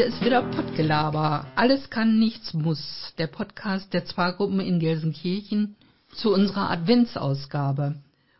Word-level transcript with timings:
Hier 0.00 0.08
ist 0.08 0.24
wieder 0.24 0.40
Pottgelaber. 0.40 1.44
Alles 1.56 1.90
kann, 1.90 2.18
nichts 2.18 2.54
muss. 2.54 3.12
Der 3.18 3.26
Podcast 3.26 3.92
der 3.92 4.06
Zwargruppen 4.06 4.58
in 4.58 4.80
Gelsenkirchen 4.80 5.76
zu 6.14 6.32
unserer 6.32 6.70
Adventsausgabe. 6.70 7.96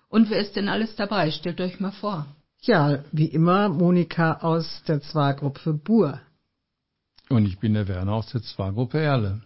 Und 0.09 0.31
wer 0.31 0.39
ist 0.39 0.57
denn 0.57 0.71
alles 0.71 0.97
dabei? 0.97 1.31
Stellt 1.31 1.61
euch 1.61 1.79
mal 1.79 1.93
vor. 1.93 2.25
Ja, 2.63 3.05
wie 3.13 3.27
immer 3.27 3.69
Monika 3.69 4.39
aus 4.41 4.83
der 4.89 5.03
Zwargruppe 5.03 5.75
Bur. 5.75 6.19
Und 7.29 7.45
ich 7.45 7.59
bin 7.59 7.75
der 7.75 7.89
Werner 7.89 8.15
aus 8.15 8.31
der 8.33 8.41
Zwargruppe 8.41 8.99
Erle. 8.99 9.43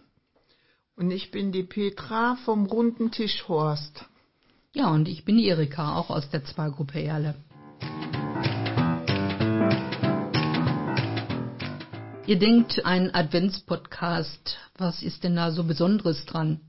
Und 0.95 1.11
ich 1.11 1.31
bin 1.31 1.51
die 1.51 1.63
Petra 1.63 2.37
vom 2.45 2.65
runden 2.65 3.11
Tisch 3.11 3.43
Horst. 3.49 4.05
Ja, 4.73 4.87
und 4.87 5.09
ich 5.09 5.25
bin 5.25 5.37
Erika, 5.37 5.97
auch 5.97 6.09
aus 6.09 6.29
der 6.29 6.45
Zwargruppe 6.45 7.03
Erle. 7.03 7.35
Ihr 12.27 12.39
denkt, 12.39 12.83
ein 12.83 13.13
Adventspodcast, 13.13 14.57
was 14.79 15.03
ist 15.03 15.23
denn 15.23 15.35
da 15.35 15.51
so 15.51 15.63
Besonderes 15.63 16.25
dran? 16.25 16.59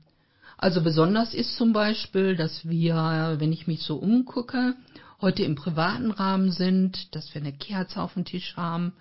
Also 0.55 0.83
besonders 0.83 1.33
ist 1.33 1.57
zum 1.57 1.73
Beispiel, 1.73 2.35
dass 2.35 2.69
wir, 2.69 3.37
wenn 3.39 3.51
ich 3.51 3.65
mich 3.65 3.81
so 3.81 3.95
umgucke, 3.95 4.75
heute 5.19 5.41
im 5.41 5.55
privaten 5.55 6.11
Rahmen 6.11 6.51
sind, 6.51 7.15
dass 7.15 7.33
wir 7.33 7.41
eine 7.41 7.53
Kerze 7.53 8.03
auf 8.03 8.13
dem 8.13 8.23
Tisch 8.23 8.55
haben, 8.55 8.93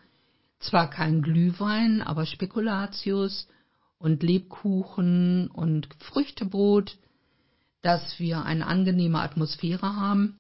zwar 0.59 0.89
kein 0.89 1.21
Glühwein, 1.21 2.01
aber 2.01 2.25
Spekulatius 2.25 3.49
und 3.99 4.23
Lebkuchen 4.23 5.49
und 5.49 5.89
Früchtebrot, 5.99 6.97
dass 7.83 8.19
wir 8.19 8.47
eine 8.47 8.67
angenehme 8.67 9.21
Atmosphäre 9.21 9.95
haben. 9.95 10.39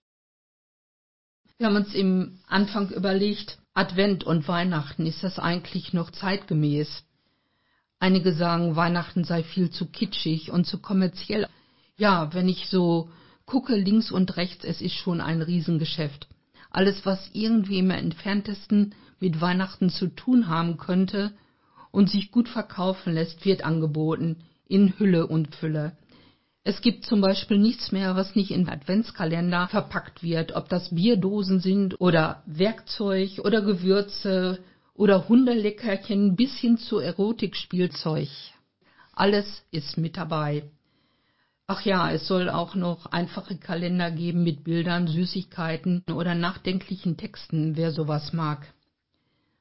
Wir 1.58 1.66
haben 1.66 1.76
uns 1.76 1.94
im 1.94 2.38
Anfang 2.46 2.88
überlegt, 2.88 3.58
Advent 3.76 4.24
und 4.24 4.48
Weihnachten, 4.48 5.04
ist 5.04 5.22
das 5.22 5.38
eigentlich 5.38 5.92
noch 5.92 6.10
zeitgemäß? 6.10 7.04
Einige 7.98 8.32
sagen, 8.32 8.74
Weihnachten 8.74 9.22
sei 9.22 9.42
viel 9.42 9.68
zu 9.68 9.84
kitschig 9.84 10.50
und 10.50 10.66
zu 10.66 10.78
kommerziell. 10.78 11.46
Ja, 11.98 12.32
wenn 12.32 12.48
ich 12.48 12.70
so 12.70 13.10
gucke 13.44 13.76
links 13.76 14.10
und 14.10 14.38
rechts, 14.38 14.64
es 14.64 14.80
ist 14.80 14.94
schon 14.94 15.20
ein 15.20 15.42
Riesengeschäft. 15.42 16.26
Alles, 16.70 17.04
was 17.04 17.28
irgendwie 17.34 17.80
im 17.80 17.90
entferntesten 17.90 18.94
mit 19.20 19.42
Weihnachten 19.42 19.90
zu 19.90 20.06
tun 20.06 20.48
haben 20.48 20.78
könnte 20.78 21.32
und 21.90 22.08
sich 22.08 22.30
gut 22.30 22.48
verkaufen 22.48 23.12
lässt, 23.12 23.44
wird 23.44 23.62
angeboten, 23.62 24.38
in 24.66 24.98
Hülle 24.98 25.26
und 25.26 25.54
Fülle. 25.54 25.98
Es 26.68 26.80
gibt 26.80 27.06
zum 27.06 27.20
Beispiel 27.20 27.58
nichts 27.58 27.92
mehr, 27.92 28.16
was 28.16 28.34
nicht 28.34 28.50
in 28.50 28.68
Adventskalender 28.68 29.68
verpackt 29.68 30.24
wird, 30.24 30.56
ob 30.56 30.68
das 30.68 30.92
Bierdosen 30.92 31.60
sind 31.60 31.94
oder 32.00 32.42
Werkzeug 32.44 33.38
oder 33.44 33.62
Gewürze 33.62 34.58
oder 34.92 35.28
Hundeleckerchen 35.28 36.34
bis 36.34 36.58
hin 36.58 36.76
zu 36.76 36.98
Erotikspielzeug. 36.98 38.28
Alles 39.12 39.46
ist 39.70 39.96
mit 39.96 40.16
dabei. 40.16 40.64
Ach 41.68 41.82
ja, 41.82 42.10
es 42.10 42.26
soll 42.26 42.50
auch 42.50 42.74
noch 42.74 43.06
einfache 43.06 43.56
Kalender 43.58 44.10
geben 44.10 44.42
mit 44.42 44.64
Bildern, 44.64 45.06
Süßigkeiten 45.06 46.02
oder 46.12 46.34
nachdenklichen 46.34 47.16
Texten, 47.16 47.76
wer 47.76 47.92
sowas 47.92 48.32
mag. 48.32 48.66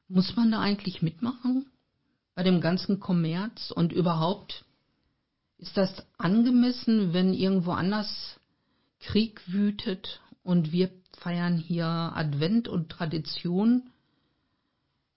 Muss 0.08 0.36
man 0.36 0.50
da 0.50 0.59
eigentlich 0.59 1.03
mitmachen? 1.03 1.67
Bei 2.34 2.42
dem 2.42 2.62
ganzen 2.62 3.00
Kommerz 3.00 3.69
und 3.69 3.94
überhaupt 3.94 4.65
ist 5.58 5.78
das 5.78 6.06
angemessen, 6.18 7.14
wenn 7.14 7.34
irgendwo 7.34 7.72
anders 7.72 8.40
Krieg 9.00 9.42
wütet 9.48 10.22
und 10.44 10.72
wir 10.72 10.90
feiern 11.18 11.58
hier 11.58 11.86
Advent 11.86 12.68
und 12.68 12.90
Tradition? 12.90 13.90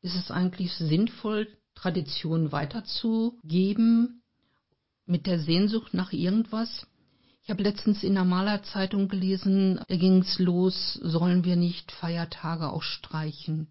Ist 0.01 0.15
es 0.15 0.31
eigentlich 0.31 0.73
sinnvoll, 0.75 1.49
Tradition 1.75 2.53
weiterzugeben 2.53 4.23
mit 5.07 5.27
der 5.27 5.41
Sehnsucht 5.41 5.95
nach 5.95 6.13
irgendwas? 6.13 6.87
Ich 7.43 7.51
habe 7.51 7.63
letztens 7.63 8.03
in 8.03 8.15
der 8.15 8.25
Malerzeitung 8.25 9.09
gelesen, 9.09 9.81
da 9.89 9.97
ging 9.97 10.21
es 10.21 10.39
los, 10.39 10.95
sollen 10.95 11.45
wir 11.45 11.57
nicht 11.57 11.91
Feiertage 11.93 12.71
auch 12.71 12.83
streichen? 12.83 13.69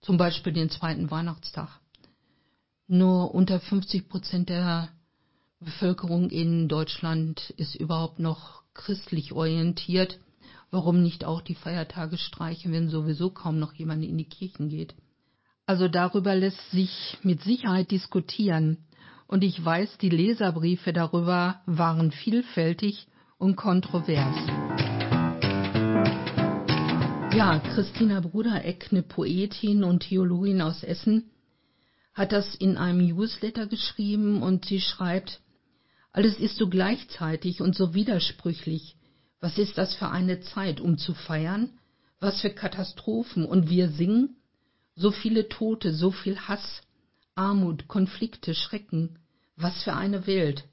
Zum 0.00 0.16
Beispiel 0.16 0.52
den 0.52 0.70
zweiten 0.70 1.10
Weihnachtstag. 1.10 1.80
Nur 2.86 3.34
unter 3.34 3.60
50 3.60 4.08
Prozent 4.08 4.48
der 4.48 4.90
Bevölkerung 5.60 6.30
in 6.30 6.68
Deutschland 6.68 7.50
ist 7.56 7.74
überhaupt 7.74 8.20
noch 8.20 8.62
christlich 8.74 9.32
orientiert. 9.32 10.20
Warum 10.70 11.02
nicht 11.02 11.24
auch 11.24 11.40
die 11.40 11.56
Feiertage 11.56 12.16
streichen, 12.16 12.70
wenn 12.70 12.88
sowieso 12.88 13.30
kaum 13.30 13.58
noch 13.58 13.74
jemand 13.74 14.04
in 14.04 14.16
die 14.16 14.28
Kirchen 14.28 14.68
geht? 14.68 14.94
Also 15.66 15.88
darüber 15.88 16.36
lässt 16.36 16.70
sich 16.70 17.18
mit 17.22 17.42
Sicherheit 17.42 17.90
diskutieren. 17.90 18.86
Und 19.26 19.42
ich 19.42 19.62
weiß, 19.62 19.98
die 19.98 20.10
Leserbriefe 20.10 20.92
darüber 20.92 21.60
waren 21.66 22.12
vielfältig 22.12 23.08
und 23.36 23.56
kontrovers. 23.56 24.36
Ja, 27.36 27.58
Christina 27.58 28.20
Brudereck, 28.20 28.88
eine 28.92 29.02
Poetin 29.02 29.82
und 29.82 30.04
Theologin 30.04 30.62
aus 30.62 30.84
Essen, 30.84 31.30
hat 32.14 32.30
das 32.30 32.54
in 32.54 32.76
einem 32.76 33.04
Newsletter 33.04 33.66
geschrieben 33.66 34.40
und 34.40 34.64
sie 34.64 34.80
schreibt, 34.80 35.40
alles 36.12 36.38
ist 36.38 36.56
so 36.56 36.68
gleichzeitig 36.68 37.60
und 37.60 37.76
so 37.76 37.94
widersprüchlich. 37.94 38.96
Was 39.40 39.58
ist 39.58 39.78
das 39.78 39.94
für 39.94 40.08
eine 40.08 40.40
Zeit, 40.40 40.80
um 40.80 40.98
zu 40.98 41.14
feiern? 41.14 41.78
Was 42.20 42.40
für 42.40 42.50
Katastrophen 42.50 43.44
und 43.44 43.70
wir 43.70 43.90
singen? 43.90 44.36
So 44.96 45.10
viele 45.10 45.48
Tote, 45.48 45.92
so 45.92 46.10
viel 46.10 46.38
Hass, 46.38 46.82
Armut, 47.34 47.86
Konflikte, 47.86 48.54
Schrecken. 48.54 49.18
Was 49.56 49.84
für 49.84 49.94
eine 49.94 50.26
Welt. 50.26 50.64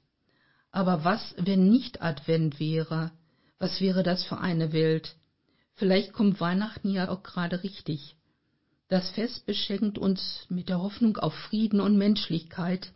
Aber 0.72 1.04
was, 1.04 1.34
wenn 1.38 1.70
nicht 1.70 2.02
Advent 2.02 2.58
wäre? 2.58 3.12
Was 3.58 3.80
wäre 3.80 4.02
das 4.02 4.24
für 4.24 4.38
eine 4.38 4.72
Welt? 4.72 5.16
Vielleicht 5.74 6.12
kommt 6.12 6.40
Weihnachten 6.40 6.90
ja 6.90 7.08
auch 7.08 7.22
gerade 7.22 7.62
richtig. 7.62 8.16
Das 8.88 9.10
Fest 9.10 9.46
beschenkt 9.46 9.98
uns 9.98 10.46
mit 10.48 10.68
der 10.68 10.80
Hoffnung 10.80 11.16
auf 11.16 11.34
Frieden 11.34 11.80
und 11.80 11.96
Menschlichkeit, 11.96 12.92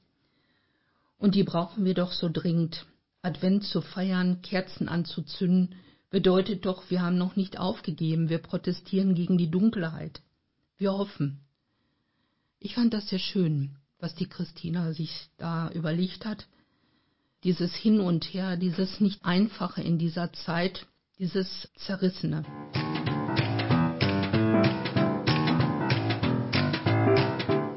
und 1.20 1.34
die 1.36 1.44
brauchen 1.44 1.84
wir 1.84 1.94
doch 1.94 2.12
so 2.12 2.28
dringend. 2.28 2.86
Advent 3.22 3.64
zu 3.64 3.82
feiern, 3.82 4.40
Kerzen 4.42 4.88
anzuzünden, 4.88 5.76
bedeutet 6.08 6.64
doch, 6.64 6.90
wir 6.90 7.02
haben 7.02 7.18
noch 7.18 7.36
nicht 7.36 7.58
aufgegeben, 7.58 8.30
wir 8.30 8.38
protestieren 8.38 9.14
gegen 9.14 9.38
die 9.38 9.50
Dunkelheit. 9.50 10.22
Wir 10.78 10.92
hoffen. 10.92 11.40
Ich 12.58 12.74
fand 12.74 12.94
das 12.94 13.08
sehr 13.08 13.18
schön, 13.18 13.76
was 13.98 14.14
die 14.14 14.28
Christina 14.28 14.92
sich 14.92 15.28
da 15.36 15.70
überlegt 15.70 16.24
hat. 16.24 16.46
Dieses 17.44 17.74
Hin 17.74 18.00
und 18.00 18.24
Her, 18.24 18.56
dieses 18.56 19.00
nicht 19.00 19.24
einfache 19.24 19.82
in 19.82 19.98
dieser 19.98 20.32
Zeit, 20.32 20.86
dieses 21.18 21.70
Zerrissene. 21.76 22.44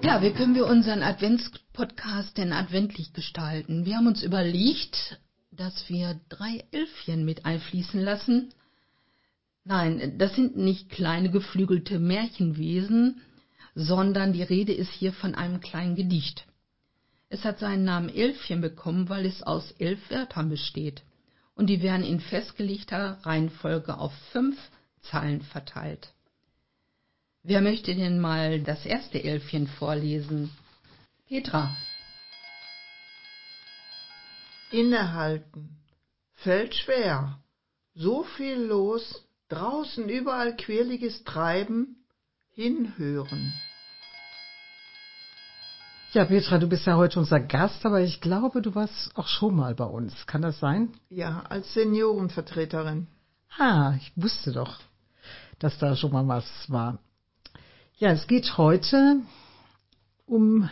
Ja, 0.03 0.21
wie 0.21 0.31
können 0.31 0.53
wir 0.53 0.67
unseren 0.67 1.01
Adventspodcast 1.01 2.37
denn 2.37 2.51
adventlich 2.51 3.13
gestalten? 3.13 3.85
Wir 3.85 3.95
haben 3.95 4.07
uns 4.07 4.21
überlegt, 4.21 5.17
dass 5.49 5.87
wir 5.87 6.19
drei 6.27 6.65
Elfchen 6.71 7.23
mit 7.23 7.45
einfließen 7.45 8.01
lassen. 8.01 8.53
Nein, 9.63 10.17
das 10.17 10.35
sind 10.35 10.57
nicht 10.57 10.89
kleine 10.89 11.31
geflügelte 11.31 11.99
Märchenwesen, 11.99 13.21
sondern 13.75 14.33
die 14.33 14.43
Rede 14.43 14.73
ist 14.73 14.91
hier 14.91 15.13
von 15.13 15.35
einem 15.35 15.61
kleinen 15.61 15.95
Gedicht. 15.95 16.47
Es 17.29 17.45
hat 17.45 17.59
seinen 17.59 17.85
Namen 17.85 18.09
Elfchen 18.09 18.59
bekommen, 18.59 19.07
weil 19.07 19.25
es 19.25 19.41
aus 19.41 19.71
elf 19.79 20.11
Wörtern 20.11 20.49
besteht. 20.49 21.03
Und 21.55 21.67
die 21.67 21.81
werden 21.81 22.03
in 22.03 22.19
festgelegter 22.19 23.19
Reihenfolge 23.23 23.97
auf 23.97 24.11
fünf 24.33 24.57
Zeilen 24.99 25.41
verteilt. 25.43 26.13
Wer 27.45 27.59
möchte 27.59 27.93
denn 27.93 28.21
mal 28.21 28.61
das 28.61 28.85
erste 28.85 29.21
Elfchen 29.21 29.67
vorlesen? 29.67 30.49
Petra. 31.27 31.75
Innehalten. 34.71 35.75
Fällt 36.35 36.73
schwer. 36.73 37.37
So 37.95 38.23
viel 38.23 38.61
los, 38.63 39.25
draußen 39.49 40.07
überall 40.07 40.55
quirliges 40.55 41.25
Treiben, 41.25 42.05
hinhören. 42.53 43.53
Ja, 46.13 46.23
Petra, 46.23 46.59
du 46.59 46.67
bist 46.67 46.85
ja 46.85 46.95
heute 46.95 47.19
unser 47.19 47.41
Gast, 47.41 47.85
aber 47.85 47.99
ich 47.99 48.21
glaube, 48.21 48.61
du 48.61 48.73
warst 48.73 49.11
auch 49.15 49.27
schon 49.27 49.55
mal 49.55 49.75
bei 49.75 49.83
uns. 49.83 50.25
Kann 50.27 50.43
das 50.43 50.59
sein? 50.59 50.93
Ja, 51.09 51.43
als 51.49 51.73
Seniorenvertreterin. 51.73 53.07
Ah, 53.57 53.95
ich 53.97 54.13
wusste 54.15 54.53
doch, 54.53 54.79
dass 55.59 55.77
da 55.77 55.97
schon 55.97 56.13
mal 56.13 56.25
was 56.27 56.45
war. 56.69 56.99
Ja, 58.03 58.11
es 58.11 58.27
geht 58.27 58.57
heute 58.57 59.21
um 60.25 60.69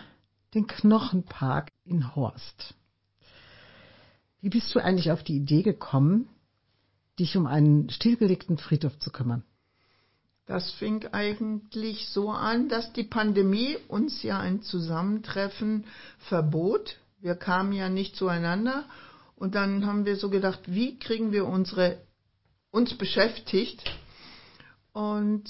den 0.54 0.68
Knochenpark 0.68 1.72
in 1.86 2.14
Horst. 2.14 2.74
Wie 4.42 4.50
bist 4.50 4.76
du 4.76 4.80
eigentlich 4.80 5.12
auf 5.12 5.24
die 5.24 5.38
Idee 5.38 5.62
gekommen, 5.62 6.28
dich 7.18 7.38
um 7.38 7.48
einen 7.48 7.90
stillgelegten 7.90 8.58
Friedhof 8.58 9.00
zu 9.00 9.12
kümmern? 9.12 9.46
Das 10.46 10.72
fing 10.72 11.08
eigentlich 11.14 12.10
so 12.10 12.32
an, 12.32 12.68
dass 12.68 12.92
die 12.92 13.06
Pandemie 13.06 13.78
uns 13.88 14.24
ja 14.24 14.38
ein 14.42 14.62
Zusammentreffen 14.62 15.86
verbot. 16.18 16.98
Wir 17.22 17.36
kamen 17.36 17.72
ja 17.72 17.88
nicht 17.88 18.18
zueinander. 18.18 18.84
Und 19.38 19.56
dann 19.56 19.86
haben 19.86 20.04
wir 20.04 20.18
so 20.18 20.30
gedacht, 20.30 20.60
wie 20.66 21.00
kriegen 21.00 21.32
wir 21.32 21.46
unsere, 21.46 22.02
uns 22.72 22.94
beschäftigt? 22.98 23.82
Und 24.94 25.46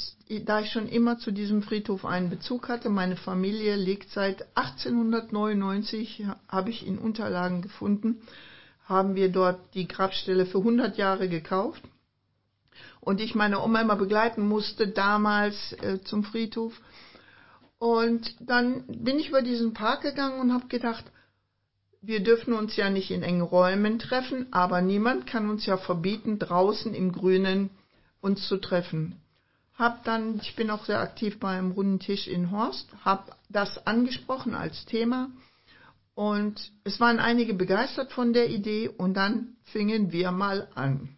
da 0.46 0.60
ich 0.60 0.72
schon 0.72 0.88
immer 0.88 1.18
zu 1.18 1.32
diesem 1.32 1.64
Friedhof 1.64 2.06
einen 2.06 2.30
Bezug 2.30 2.70
hatte, 2.70 2.90
meine 2.90 3.16
Familie 3.16 3.76
liegt 3.76 4.12
seit 4.12 4.46
1899, 4.56 6.26
habe 6.48 6.70
ich 6.70 6.86
in 6.86 7.00
Unterlagen 7.00 7.64
gefunden, 7.64 8.22
haben 8.86 9.16
wir 9.16 9.32
dort 9.32 9.60
die 9.74 9.88
Grabstelle 9.88 10.46
für 10.46 10.60
100 10.60 10.96
Jahre 10.98 11.28
gekauft. 11.28 11.82
Und 13.00 13.20
ich 13.20 13.34
meine 13.34 13.62
Oma 13.62 13.82
immer 13.82 13.96
begleiten 13.96 14.48
musste 14.48 14.88
damals 14.88 15.74
äh, 15.82 16.00
zum 16.04 16.24
Friedhof. 16.24 16.80
Und 17.80 18.36
dann 18.42 18.84
bin 18.86 19.18
ich 19.18 19.30
über 19.30 19.42
diesen 19.42 19.74
Park 19.74 20.02
gegangen 20.02 20.40
und 20.40 20.54
habe 20.54 20.68
gedacht, 20.68 21.06
wir 22.04 22.20
dürfen 22.20 22.54
uns 22.54 22.76
ja 22.76 22.92
nicht 22.92 23.10
in 23.10 23.24
engen 23.24 23.42
Räumen 23.42 23.98
treffen, 23.98 24.46
aber 24.52 24.82
niemand 24.82 25.26
kann 25.26 25.50
uns 25.50 25.66
ja 25.66 25.78
verbieten, 25.78 26.38
draußen 26.38 26.94
im 26.94 27.12
Grünen 27.12 27.72
uns 28.22 28.48
zu 28.48 28.58
treffen 28.58 29.22
hab 29.82 30.06
dann, 30.06 30.40
ich 30.40 30.56
bin 30.56 30.70
auch 30.70 30.86
sehr 30.86 31.00
aktiv 31.00 31.40
beim 31.40 31.72
runden 31.72 32.00
Tisch 32.00 32.28
in 32.28 32.52
Horst, 32.52 32.88
habe 33.04 33.34
das 33.50 33.86
angesprochen 33.86 34.56
als 34.56 34.86
Thema 34.86 35.30
und 36.14 36.72
es 36.84 37.00
waren 37.00 37.20
einige 37.20 37.54
begeistert 37.54 38.12
von 38.14 38.32
der 38.32 38.50
Idee 38.50 38.88
und 38.88 39.16
dann 39.16 39.58
fingen 39.64 40.12
wir 40.12 40.32
mal 40.32 40.70
an. 40.76 41.18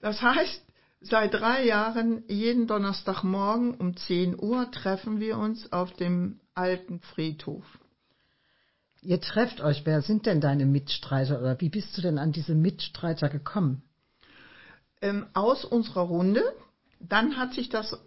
Das 0.00 0.22
heißt, 0.22 0.64
seit 1.02 1.34
drei 1.34 1.66
Jahren, 1.66 2.24
jeden 2.28 2.66
Donnerstagmorgen 2.66 3.74
um 3.74 3.94
10 3.94 4.40
Uhr 4.40 4.70
treffen 4.70 5.20
wir 5.20 5.36
uns 5.36 5.70
auf 5.70 5.92
dem 5.92 6.40
alten 6.54 7.00
Friedhof. 7.00 7.64
Ihr 9.02 9.20
trefft 9.20 9.60
euch. 9.60 9.82
Wer 9.84 10.02
sind 10.02 10.26
denn 10.26 10.40
deine 10.40 10.66
Mitstreiter 10.66 11.40
oder 11.40 11.60
wie 11.60 11.68
bist 11.68 11.96
du 11.96 12.02
denn 12.02 12.18
an 12.18 12.32
diese 12.32 12.54
Mitstreiter 12.54 13.28
gekommen? 13.28 13.82
Ähm, 15.02 15.26
aus 15.32 15.64
unserer 15.64 16.02
Runde, 16.02 16.42
dann 17.00 17.36
hat 17.36 17.54
sich 17.54 17.68
das 17.68 17.98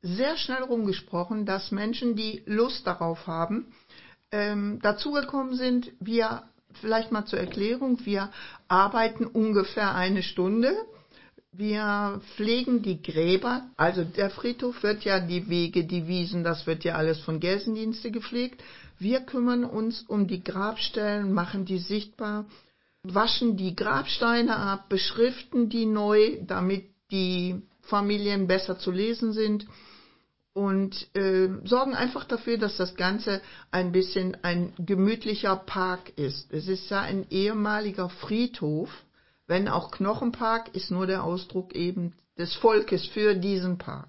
sehr 0.00 0.36
schnell 0.36 0.62
rumgesprochen, 0.62 1.44
dass 1.44 1.72
Menschen, 1.72 2.14
die 2.14 2.42
Lust 2.46 2.86
darauf 2.86 3.26
haben, 3.26 3.66
ähm, 4.30 4.78
dazugekommen 4.80 5.54
sind. 5.54 5.90
Wir, 6.00 6.44
vielleicht 6.80 7.12
mal 7.12 7.26
zur 7.26 7.40
Erklärung, 7.40 7.98
wir 8.04 8.30
arbeiten 8.68 9.26
ungefähr 9.26 9.94
eine 9.94 10.22
Stunde. 10.22 10.72
Wir 11.50 12.20
pflegen 12.36 12.82
die 12.82 13.02
Gräber, 13.02 13.66
also 13.76 14.04
der 14.04 14.30
Friedhof 14.30 14.82
wird 14.82 15.04
ja 15.04 15.18
die 15.18 15.48
Wege, 15.48 15.84
die 15.84 16.06
Wiesen, 16.06 16.44
das 16.44 16.66
wird 16.66 16.84
ja 16.84 16.94
alles 16.94 17.20
von 17.20 17.40
Gelsendienste 17.40 18.10
gepflegt. 18.10 18.62
Wir 18.98 19.20
kümmern 19.20 19.64
uns 19.64 20.02
um 20.02 20.28
die 20.28 20.44
Grabstellen, 20.44 21.32
machen 21.32 21.64
die 21.64 21.78
sichtbar, 21.78 22.44
waschen 23.02 23.56
die 23.56 23.74
Grabsteine 23.74 24.56
ab, 24.56 24.88
beschriften 24.88 25.68
die 25.68 25.86
neu, 25.86 26.38
damit 26.46 26.84
die 27.10 27.62
Familien 27.88 28.46
besser 28.46 28.78
zu 28.78 28.90
lesen 28.90 29.32
sind 29.32 29.66
und 30.52 31.08
äh, 31.16 31.48
sorgen 31.64 31.94
einfach 31.94 32.24
dafür, 32.24 32.58
dass 32.58 32.76
das 32.76 32.96
Ganze 32.96 33.40
ein 33.70 33.92
bisschen 33.92 34.36
ein 34.42 34.72
gemütlicher 34.78 35.56
Park 35.56 36.12
ist. 36.16 36.52
Es 36.52 36.68
ist 36.68 36.90
ja 36.90 37.00
ein 37.00 37.26
ehemaliger 37.30 38.08
Friedhof, 38.08 38.90
wenn 39.46 39.68
auch 39.68 39.90
Knochenpark 39.90 40.74
ist 40.74 40.90
nur 40.90 41.06
der 41.06 41.24
Ausdruck 41.24 41.74
eben 41.74 42.14
des 42.36 42.54
Volkes 42.54 43.06
für 43.06 43.34
diesen 43.34 43.78
Park. 43.78 44.08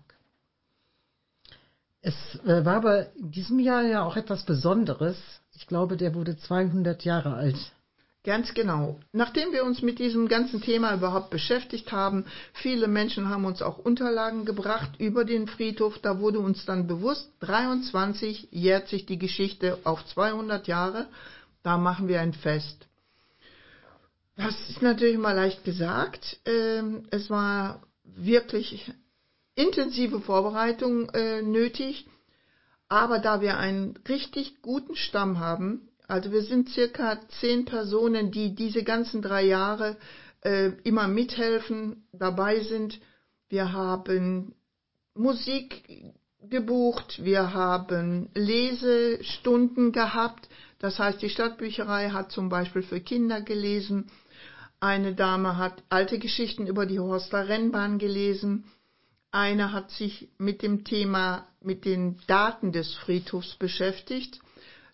Es 2.02 2.16
äh, 2.46 2.66
war 2.66 2.78
aber 2.78 3.14
in 3.16 3.32
diesem 3.32 3.60
Jahr 3.60 3.84
ja 3.84 4.04
auch 4.04 4.16
etwas 4.16 4.44
Besonderes. 4.46 5.18
Ich 5.54 5.68
glaube, 5.68 5.98
der 5.98 6.16
wurde 6.16 6.38
200 6.38 7.04
Jahre 7.04 7.34
alt. 7.34 7.74
Ganz 8.26 8.54
genau. 8.54 9.00
Nachdem 9.14 9.54
wir 9.54 9.64
uns 9.64 9.82
mit 9.82 9.98
diesem 9.98 10.28
ganzen 10.28 10.62
Thema 10.62 10.94
überhaupt 10.94 11.30
beschäftigt 11.30 11.94
haben, 11.94 12.26
viele 12.54 12.88
Menschen 12.88 13.30
haben 13.30 13.46
uns 13.46 13.62
auch 13.62 13.78
Unterlagen 13.78 14.44
gebracht 14.44 14.92
über 15.00 15.24
den 15.24 15.48
Friedhof, 15.48 16.00
da 16.00 16.20
wurde 16.20 16.40
uns 16.40 16.66
dann 16.66 16.86
bewusst, 16.86 17.32
23 17.40 18.50
jährt 18.52 18.90
sich 18.90 19.06
die 19.06 19.18
Geschichte 19.18 19.80
auf 19.86 20.06
200 20.06 20.68
Jahre, 20.68 21.08
da 21.64 21.78
machen 21.78 22.10
wir 22.10 22.20
ein 22.20 22.34
Fest. 22.34 22.88
Das 24.36 24.70
ist 24.70 24.82
natürlich 24.82 25.18
mal 25.18 25.36
leicht 25.36 25.64
gesagt. 25.64 26.40
Ähm, 26.46 27.04
es 27.12 27.30
war 27.30 27.84
wirklich 28.04 28.92
intensive 29.56 30.22
Vorbereitung 30.22 31.10
äh, 31.10 31.42
nötig. 31.42 32.08
Aber 32.88 33.20
da 33.20 33.42
wir 33.42 33.58
einen 33.58 33.98
richtig 34.08 34.62
guten 34.62 34.96
Stamm 34.96 35.40
haben, 35.40 35.89
also 36.10 36.32
wir 36.32 36.42
sind 36.42 36.70
circa 36.70 37.20
zehn 37.40 37.66
Personen, 37.66 38.32
die 38.32 38.56
diese 38.56 38.84
ganzen 38.84 39.22
drei 39.22 39.46
Jahre 39.46 39.96
äh, 40.42 40.72
immer 40.84 41.08
mithelfen, 41.08 42.08
dabei 42.12 42.62
sind. 42.62 43.00
Wir 43.48 43.74
haben 43.74 44.56
Musik 45.14 45.84
gebucht, 46.42 47.24
wir 47.24 47.54
haben 47.54 48.30
Lesestunden 48.34 49.92
gehabt. 49.92 50.50
Das 50.80 50.98
heißt, 50.98 51.22
die 51.22 51.30
Stadtbücherei 51.30 52.10
hat 52.10 52.32
zum 52.32 52.50
Beispiel 52.50 52.82
für 52.82 53.02
Kinder 53.02 53.42
gelesen. 53.42 54.10
Eine 54.80 55.14
Dame 55.14 55.58
hat 55.58 55.84
alte 55.90 56.18
Geschichten 56.18 56.66
über 56.66 56.88
die 56.88 57.00
Horster 57.00 57.48
Rennbahn 57.48 58.00
gelesen. 58.00 58.64
Eine 59.30 59.74
hat 59.74 59.92
sich 59.92 60.30
mit 60.40 60.64
dem 60.64 60.86
Thema, 60.86 61.48
mit 61.62 61.86
den 61.86 62.20
Daten 62.26 62.72
des 62.72 62.96
Friedhofs 62.96 63.56
beschäftigt. 63.58 64.40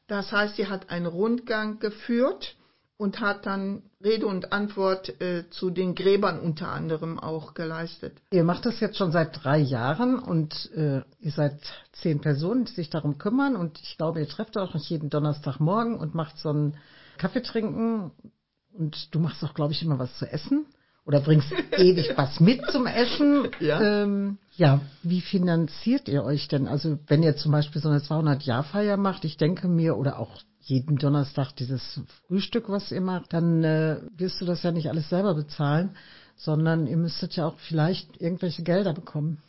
Das 0.08 0.32
heißt, 0.32 0.56
sie 0.56 0.68
hat 0.68 0.90
einen 0.90 1.06
Rundgang 1.06 1.80
geführt 1.80 2.56
und 2.98 3.20
hat 3.20 3.46
dann 3.46 3.84
Rede 4.04 4.26
und 4.26 4.54
Antwort 4.54 5.20
äh, 5.22 5.50
zu 5.50 5.70
den 5.70 5.96
Gräbern 5.96 6.40
unter 6.40 6.70
anderem 6.70 7.20
auch 7.20 7.54
geleistet. 7.54 8.18
Ihr 8.32 8.44
macht 8.44 8.66
das 8.66 8.80
jetzt 8.80 8.98
schon 8.98 9.12
seit 9.12 9.44
drei 9.44 9.58
Jahren 9.58 10.18
und 10.20 10.72
äh, 10.74 11.02
ihr 11.20 11.32
seid 11.32 11.60
zehn 11.92 12.22
Personen, 12.22 12.66
die 12.66 12.74
sich 12.74 12.90
darum 12.90 13.18
kümmern 13.18 13.56
und 13.56 13.80
ich 13.82 13.98
glaube, 13.98 14.20
ihr 14.20 14.30
trefft 14.30 14.56
euch 14.58 14.74
nicht 14.74 14.90
jeden 14.90 15.10
Donnerstagmorgen 15.10 15.98
und 15.98 16.16
macht 16.16 16.38
so 16.38 16.50
einen 16.50 16.78
Kaffee 17.18 17.42
trinken 17.42 18.12
und 18.74 19.14
du 19.14 19.20
machst 19.20 19.44
auch, 19.44 19.54
glaube 19.54 19.74
ich, 19.74 19.82
immer 19.82 20.00
was 20.00 20.18
zu 20.18 20.26
essen 20.26 20.66
oder 21.06 21.20
bringst 21.20 21.52
ewig 21.78 22.14
was 22.16 22.40
mit 22.40 22.62
zum 22.72 22.88
Essen. 22.88 23.50
Ja. 23.60 24.04
Ähm, 24.04 24.38
ja, 24.58 24.82
wie 25.04 25.22
finanziert 25.22 26.08
ihr 26.08 26.24
euch 26.24 26.48
denn? 26.48 26.68
Also 26.68 26.98
wenn 27.08 27.24
ihr 27.24 27.36
zum 27.36 27.52
Beispiel 27.52 27.82
so 27.82 27.90
eine 27.90 28.00
200-Jahr-Feier 28.00 28.98
macht, 28.98 29.26
ich 29.26 29.38
denke 29.38 29.68
mir, 29.68 29.98
oder 29.98 30.20
auch 30.20 30.42
jeden 30.62 30.98
Donnerstag 30.98 31.52
dieses 31.56 32.02
Frühstück, 32.28 32.70
was 32.70 32.92
ihr 32.92 33.02
macht, 33.02 33.34
dann 33.34 33.64
äh, 33.64 34.00
wirst 34.18 34.42
du 34.42 34.46
das 34.46 34.64
ja 34.64 34.72
nicht 34.72 34.90
alles 34.90 35.10
selber 35.10 35.36
bezahlen, 35.36 35.96
sondern 36.38 36.88
ihr 36.88 36.98
müsstet 36.98 37.36
ja 37.36 37.46
auch 37.46 37.58
vielleicht 37.60 38.20
irgendwelche 38.22 38.64
Gelder 38.64 38.94
bekommen. 38.94 39.42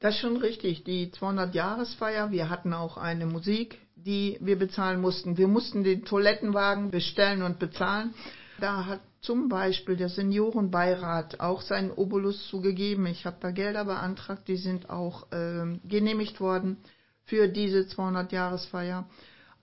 Das 0.00 0.14
ist 0.14 0.20
schon 0.20 0.36
richtig. 0.36 0.84
Die 0.84 1.10
200-Jahresfeier, 1.10 2.30
wir 2.30 2.48
hatten 2.48 2.72
auch 2.72 2.96
eine 2.96 3.26
Musik, 3.26 3.78
die 3.94 4.38
wir 4.40 4.58
bezahlen 4.58 5.00
mussten. 5.00 5.36
Wir 5.36 5.48
mussten 5.48 5.84
den 5.84 6.04
Toilettenwagen 6.04 6.90
bestellen 6.90 7.42
und 7.42 7.58
bezahlen. 7.58 8.14
Da 8.58 8.86
hat 8.86 9.00
zum 9.22 9.48
Beispiel 9.48 9.96
der 9.96 10.08
Seniorenbeirat 10.08 11.40
auch 11.40 11.62
seinen 11.62 11.92
Obolus 11.92 12.48
zugegeben. 12.48 13.06
Ich 13.06 13.24
habe 13.24 13.36
da 13.40 13.52
Gelder 13.52 13.84
beantragt, 13.84 14.48
die 14.48 14.56
sind 14.56 14.90
auch 14.90 15.30
äh, 15.30 15.78
genehmigt 15.88 16.40
worden 16.40 16.76
für 17.24 17.48
diese 17.48 17.82
200-Jahresfeier. 17.82 19.08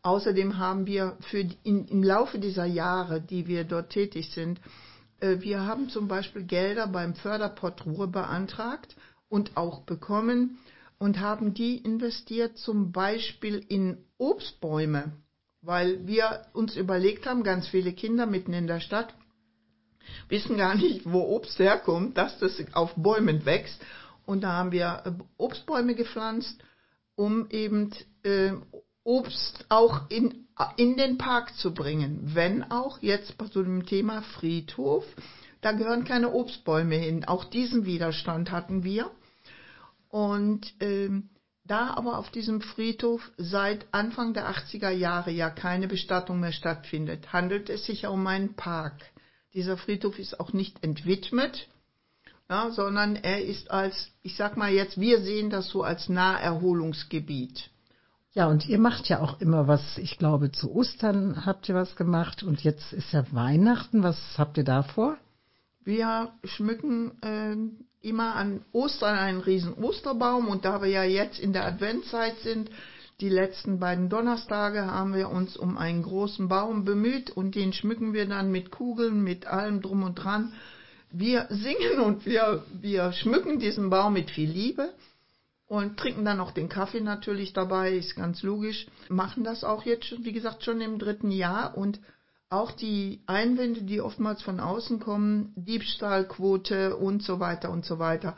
Außerdem 0.02 0.58
haben 0.58 0.88
wir 0.88 1.18
für 1.20 1.46
in, 1.64 1.86
im 1.88 2.04
Laufe 2.04 2.40
dieser 2.40 2.66
Jahre, 2.66 3.20
die 3.20 3.48
wir 3.48 3.66
dort 3.66 3.90
tätig 3.90 4.32
sind, 4.32 4.62
äh, 5.20 5.42
wir 5.42 5.66
haben 5.66 5.90
zum 5.90 6.08
Beispiel 6.08 6.44
Gelder 6.44 6.88
beim 6.88 7.14
Förderport 7.16 7.86
Ruhr 7.86 8.08
beantragt 8.08 8.96
und 9.28 9.58
auch 9.58 9.82
bekommen 9.82 10.58
und 11.00 11.20
haben 11.20 11.54
die 11.54 11.78
investiert 11.78 12.58
zum 12.58 12.94
Beispiel 12.94 13.64
in 13.68 13.98
Obstbäume 14.18 15.12
weil 15.62 16.08
wir 16.08 16.46
uns 16.54 16.76
überlegt 16.78 17.26
haben, 17.26 17.44
ganz 17.44 17.68
viele 17.68 17.92
Kinder 17.92 18.26
mitten 18.26 18.54
in 18.54 18.68
der 18.68 18.80
Stadt 18.80 19.14
wissen 20.28 20.58
gar 20.58 20.76
nicht, 20.76 21.02
wo 21.06 21.22
Obst 21.36 21.60
herkommt, 21.60 22.18
dass 22.18 22.38
das 22.40 22.62
auf 22.74 22.94
Bäumen 22.96 23.46
wächst. 23.46 23.82
Und 24.26 24.42
da 24.42 24.54
haben 24.54 24.72
wir 24.72 25.04
äh, 25.06 25.12
Obstbäume 25.38 25.96
gepflanzt, 25.96 26.64
um 27.16 27.50
eben 27.50 27.92
äh, 28.24 28.52
Obst 29.04 29.66
auch 29.70 30.10
in, 30.10 30.48
in 30.78 30.98
den 30.98 31.18
Park 31.18 31.56
zu 31.56 31.74
bringen. 31.74 32.20
Wenn 32.36 32.70
auch 32.70 33.02
jetzt 33.02 33.34
so 33.52 33.64
dem 33.64 33.86
Thema 33.86 34.22
Friedhof, 34.22 35.04
da 35.62 35.72
gehören 35.72 36.06
keine 36.06 36.32
Obstbäume 36.32 36.96
hin. 36.96 37.26
Auch 37.26 37.44
diesen 37.44 37.86
Widerstand 37.86 38.52
hatten 38.52 38.84
wir. 38.84 39.10
Und 40.10 40.74
ähm, 40.80 41.30
da 41.66 41.94
aber 41.96 42.18
auf 42.18 42.32
diesem 42.32 42.62
Friedhof 42.62 43.32
seit 43.38 43.86
Anfang 43.92 44.34
der 44.34 44.50
80er 44.50 44.90
Jahre 44.90 45.32
ja 45.32 45.50
keine 45.50 45.88
Bestattung 45.88 46.40
mehr 46.40 46.52
stattfindet, 46.52 47.32
handelt 47.32 47.70
es 47.70 47.86
sich 47.86 48.04
ja 48.04 48.10
um 48.10 48.26
einen 48.26 48.56
Park. 48.56 48.96
Dieser 49.54 49.78
Friedhof 49.78 50.20
ist 50.20 50.40
auch 50.40 50.54
nicht 50.54 50.84
entwidmet. 50.84 51.68
ja, 52.50 52.72
sondern 52.72 53.16
er 53.16 53.44
ist 53.44 53.72
als, 53.72 54.12
ich 54.24 54.36
sag 54.36 54.58
mal 54.58 54.72
jetzt, 54.72 55.00
wir 55.00 55.22
sehen 55.22 55.50
das 55.50 55.70
so 55.70 55.84
als 55.84 56.10
Naherholungsgebiet. 56.10 57.70
Ja, 58.34 58.48
und 58.48 58.68
ihr 58.68 58.80
macht 58.80 59.10
ja 59.10 59.22
auch 59.22 59.42
immer 59.42 59.68
was. 59.68 59.98
Ich 59.98 60.18
glaube, 60.18 60.52
zu 60.52 60.72
Ostern 60.72 61.46
habt 61.46 61.68
ihr 61.68 61.76
was 61.76 61.96
gemacht 61.96 62.44
und 62.44 62.64
jetzt 62.64 62.94
ist 62.94 63.12
ja 63.12 63.26
Weihnachten. 63.32 64.04
Was 64.04 64.18
habt 64.38 64.58
ihr 64.58 64.64
da 64.64 64.84
vor? 64.84 65.18
Wir 65.84 66.32
schmücken 66.44 67.20
äh, 67.24 67.56
immer 68.08 68.36
an 68.36 68.64
Ostern 68.72 69.18
einen 69.18 69.42
riesen 69.42 69.74
Osterbaum 69.74 70.48
und 70.48 70.64
da 70.64 70.82
wir 70.82 70.90
ja 70.90 71.04
jetzt 71.04 71.40
in 71.40 71.54
der 71.54 71.66
Adventszeit 71.66 72.38
sind, 72.40 72.70
die 73.22 73.30
letzten 73.30 73.80
beiden 73.80 74.10
Donnerstage 74.10 74.86
haben 74.86 75.14
wir 75.14 75.30
uns 75.30 75.58
um 75.58 75.78
einen 75.78 76.04
großen 76.04 76.48
Baum 76.48 76.86
bemüht 76.86 77.32
und 77.32 77.56
den 77.56 77.74
schmücken 77.74 78.14
wir 78.14 78.26
dann 78.28 78.52
mit 78.52 78.72
Kugeln, 78.72 79.24
mit 79.24 79.46
allem 79.46 79.82
drum 79.82 80.04
und 80.04 80.16
dran. 80.16 80.54
Wir 81.12 81.48
singen 81.50 82.00
und 82.00 82.26
wir, 82.26 82.64
wir 82.72 83.12
schmücken 83.12 83.60
diesen 83.60 83.90
Baum 83.90 84.14
mit 84.14 84.32
viel 84.32 84.50
Liebe 84.50 84.94
und 85.68 85.98
trinken 85.98 86.24
dann 86.24 86.38
noch 86.38 86.52
den 86.52 86.70
Kaffee 86.70 87.02
natürlich 87.02 87.52
dabei, 87.52 87.94
ist 87.94 88.16
ganz 88.16 88.42
logisch. 88.42 88.88
Machen 89.10 89.44
das 89.44 89.64
auch 89.64 89.84
jetzt, 89.84 90.24
wie 90.24 90.32
gesagt, 90.32 90.64
schon 90.64 90.80
im 90.80 90.98
dritten 90.98 91.32
Jahr 91.32 91.78
und 91.78 92.00
auch 92.50 92.72
die 92.72 93.22
Einwände, 93.28 93.84
die 93.84 94.02
oftmals 94.02 94.42
von 94.42 94.60
außen 94.60 95.00
kommen, 95.00 95.54
Diebstahlquote 95.56 96.96
und 96.96 97.22
so 97.22 97.40
weiter 97.40 97.70
und 97.70 97.86
so 97.86 98.00
weiter. 98.00 98.36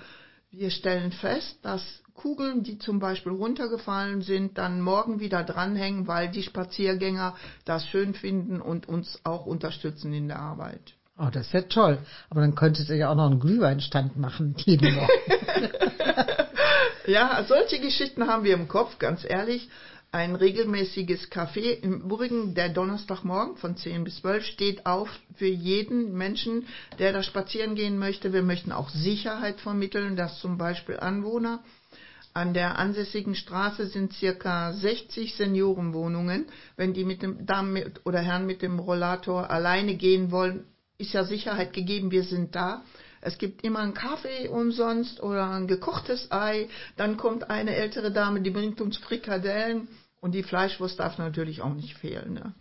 Wir 0.49 0.69
stellen 0.69 1.13
fest, 1.13 1.59
dass 1.61 2.00
Kugeln, 2.13 2.63
die 2.63 2.77
zum 2.77 2.99
Beispiel 2.99 3.31
runtergefallen 3.31 4.21
sind, 4.21 4.57
dann 4.57 4.81
morgen 4.81 5.19
wieder 5.19 5.43
dranhängen, 5.43 6.07
weil 6.07 6.29
die 6.29 6.43
Spaziergänger 6.43 7.35
das 7.65 7.85
schön 7.87 8.13
finden 8.13 8.61
und 8.61 8.87
uns 8.87 9.19
auch 9.23 9.45
unterstützen 9.45 10.13
in 10.13 10.27
der 10.27 10.39
Arbeit. 10.39 10.93
Oh, 11.17 11.29
das 11.31 11.47
ist 11.47 11.53
ja 11.53 11.61
toll. 11.61 11.99
Aber 12.29 12.41
dann 12.41 12.55
könntet 12.55 12.89
ihr 12.89 12.95
ja 12.95 13.09
auch 13.09 13.15
noch 13.15 13.29
einen 13.29 13.39
Glühweinstand 13.39 14.17
machen 14.17 14.55
jeden 14.65 14.95
Morgen. 14.95 15.09
ja, 17.07 17.43
solche 17.47 17.79
Geschichten 17.79 18.27
haben 18.27 18.43
wir 18.43 18.53
im 18.53 18.67
Kopf, 18.67 18.97
ganz 18.97 19.23
ehrlich 19.23 19.69
ein 20.11 20.35
regelmäßiges 20.35 21.31
Café. 21.31 21.79
Im 21.81 22.01
Übrigen, 22.01 22.53
der 22.53 22.69
Donnerstagmorgen 22.69 23.55
von 23.55 23.77
10 23.77 24.03
bis 24.03 24.17
12 24.17 24.45
steht 24.45 24.85
auf 24.85 25.09
für 25.35 25.47
jeden 25.47 26.13
Menschen, 26.13 26.67
der 26.99 27.13
da 27.13 27.23
spazieren 27.23 27.75
gehen 27.75 27.97
möchte. 27.97 28.33
Wir 28.33 28.43
möchten 28.43 28.71
auch 28.71 28.89
Sicherheit 28.89 29.61
vermitteln, 29.61 30.17
dass 30.17 30.39
zum 30.39 30.57
Beispiel 30.57 30.99
Anwohner 30.99 31.63
an 32.33 32.53
der 32.53 32.79
ansässigen 32.79 33.35
Straße 33.35 33.87
sind 33.87 34.13
circa 34.13 34.73
60 34.73 35.35
Seniorenwohnungen. 35.35 36.45
Wenn 36.77 36.93
die 36.93 37.03
mit 37.03 37.21
dem 37.21 37.45
Damen 37.45 37.93
oder 38.05 38.19
Herrn 38.19 38.45
mit 38.45 38.61
dem 38.61 38.79
Rollator 38.79 39.49
alleine 39.49 39.95
gehen 39.95 40.31
wollen, 40.31 40.65
ist 40.97 41.13
ja 41.13 41.23
Sicherheit 41.23 41.73
gegeben, 41.73 42.11
wir 42.11 42.23
sind 42.23 42.55
da. 42.55 42.83
Es 43.21 43.37
gibt 43.37 43.63
immer 43.63 43.79
einen 43.79 43.93
Kaffee 43.93 44.49
umsonst 44.49 45.21
oder 45.21 45.49
ein 45.51 45.67
gekochtes 45.67 46.31
Ei. 46.31 46.67
Dann 46.97 47.17
kommt 47.17 47.49
eine 47.49 47.75
ältere 47.75 48.11
Dame, 48.11 48.41
die 48.41 48.49
bringt 48.49 48.81
uns 48.81 48.97
Frikadellen 48.97 49.87
und 50.19 50.33
die 50.33 50.43
Fleischwurst 50.43 50.99
darf 50.99 51.17
natürlich 51.17 51.61
auch 51.61 51.73
nicht 51.73 51.95
fehlen. 51.97 52.33
Ne? 52.33 52.53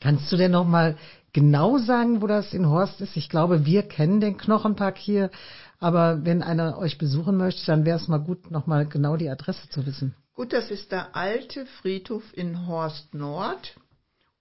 Kannst 0.00 0.30
du 0.30 0.36
denn 0.36 0.50
noch 0.50 0.66
mal 0.66 0.98
genau 1.32 1.78
sagen, 1.78 2.20
wo 2.20 2.26
das 2.26 2.52
in 2.52 2.68
Horst 2.68 3.00
ist? 3.00 3.16
Ich 3.16 3.28
glaube, 3.28 3.64
wir 3.64 3.82
kennen 3.82 4.20
den 4.20 4.36
Knochenpark 4.36 4.98
hier, 4.98 5.30
aber 5.80 6.24
wenn 6.24 6.42
einer 6.42 6.78
euch 6.78 6.98
besuchen 6.98 7.36
möchte, 7.36 7.64
dann 7.66 7.84
wäre 7.84 7.98
es 7.98 8.08
mal 8.08 8.18
gut, 8.18 8.50
noch 8.50 8.66
mal 8.66 8.86
genau 8.86 9.16
die 9.16 9.28
Adresse 9.28 9.68
zu 9.68 9.86
wissen. 9.86 10.14
Gut, 10.34 10.52
das 10.52 10.70
ist 10.70 10.90
der 10.90 11.14
alte 11.14 11.66
Friedhof 11.66 12.24
in 12.32 12.66
Horst 12.66 13.14
Nord 13.14 13.76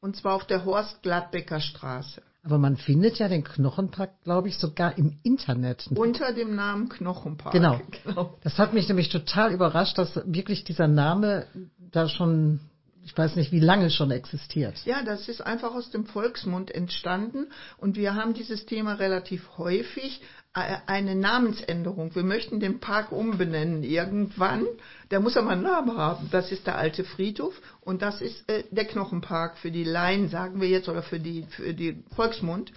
und 0.03 0.17
zwar 0.17 0.35
auf 0.35 0.45
der 0.45 0.65
Horst 0.65 1.01
Gladbecker 1.01 1.61
Straße. 1.61 2.21
Aber 2.43 2.57
man 2.57 2.75
findet 2.75 3.19
ja 3.19 3.29
den 3.29 3.45
Knochenpark, 3.45 4.21
glaube 4.23 4.49
ich, 4.49 4.57
sogar 4.57 4.97
im 4.97 5.17
Internet. 5.23 5.87
Unter 5.95 6.33
dem 6.33 6.55
Namen 6.55 6.89
Knochenpark. 6.89 7.53
Genau. 7.53 7.79
genau. 8.03 8.37
Das 8.43 8.57
hat 8.57 8.73
mich 8.73 8.89
nämlich 8.89 9.07
total 9.07 9.53
überrascht, 9.53 9.97
dass 9.97 10.19
wirklich 10.25 10.65
dieser 10.65 10.89
Name 10.89 11.45
da 11.79 12.09
schon, 12.09 12.59
ich 13.05 13.17
weiß 13.17 13.35
nicht, 13.35 13.51
wie 13.51 13.59
lange 13.59 13.89
schon 13.89 14.11
existiert. 14.11 14.75
Ja, 14.85 15.03
das 15.03 15.27
ist 15.27 15.41
einfach 15.41 15.73
aus 15.73 15.91
dem 15.91 16.05
Volksmund 16.05 16.71
entstanden 16.71 17.47
und 17.77 17.97
wir 17.97 18.15
haben 18.15 18.33
dieses 18.33 18.65
Thema 18.65 18.93
relativ 18.93 19.57
häufig, 19.57 20.21
äh, 20.55 20.77
eine 20.85 21.15
Namensänderung. 21.15 22.13
Wir 22.15 22.23
möchten 22.23 22.59
den 22.59 22.79
Park 22.79 23.11
umbenennen 23.11 23.83
irgendwann. 23.83 24.65
Der 25.11 25.19
muss 25.19 25.35
aber 25.35 25.49
einen 25.49 25.63
Namen 25.63 25.97
haben. 25.97 26.29
Das 26.31 26.51
ist 26.51 26.67
der 26.67 26.77
alte 26.77 27.03
Friedhof 27.03 27.59
und 27.81 28.01
das 28.01 28.21
ist 28.21 28.49
äh, 28.49 28.63
der 28.71 28.85
Knochenpark 28.85 29.57
für 29.57 29.71
die 29.71 29.83
Laien, 29.83 30.29
sagen 30.29 30.61
wir 30.61 30.69
jetzt, 30.69 30.87
oder 30.87 31.01
für 31.01 31.19
die, 31.19 31.45
für 31.49 31.73
die 31.73 32.03
Volksmund. 32.15 32.71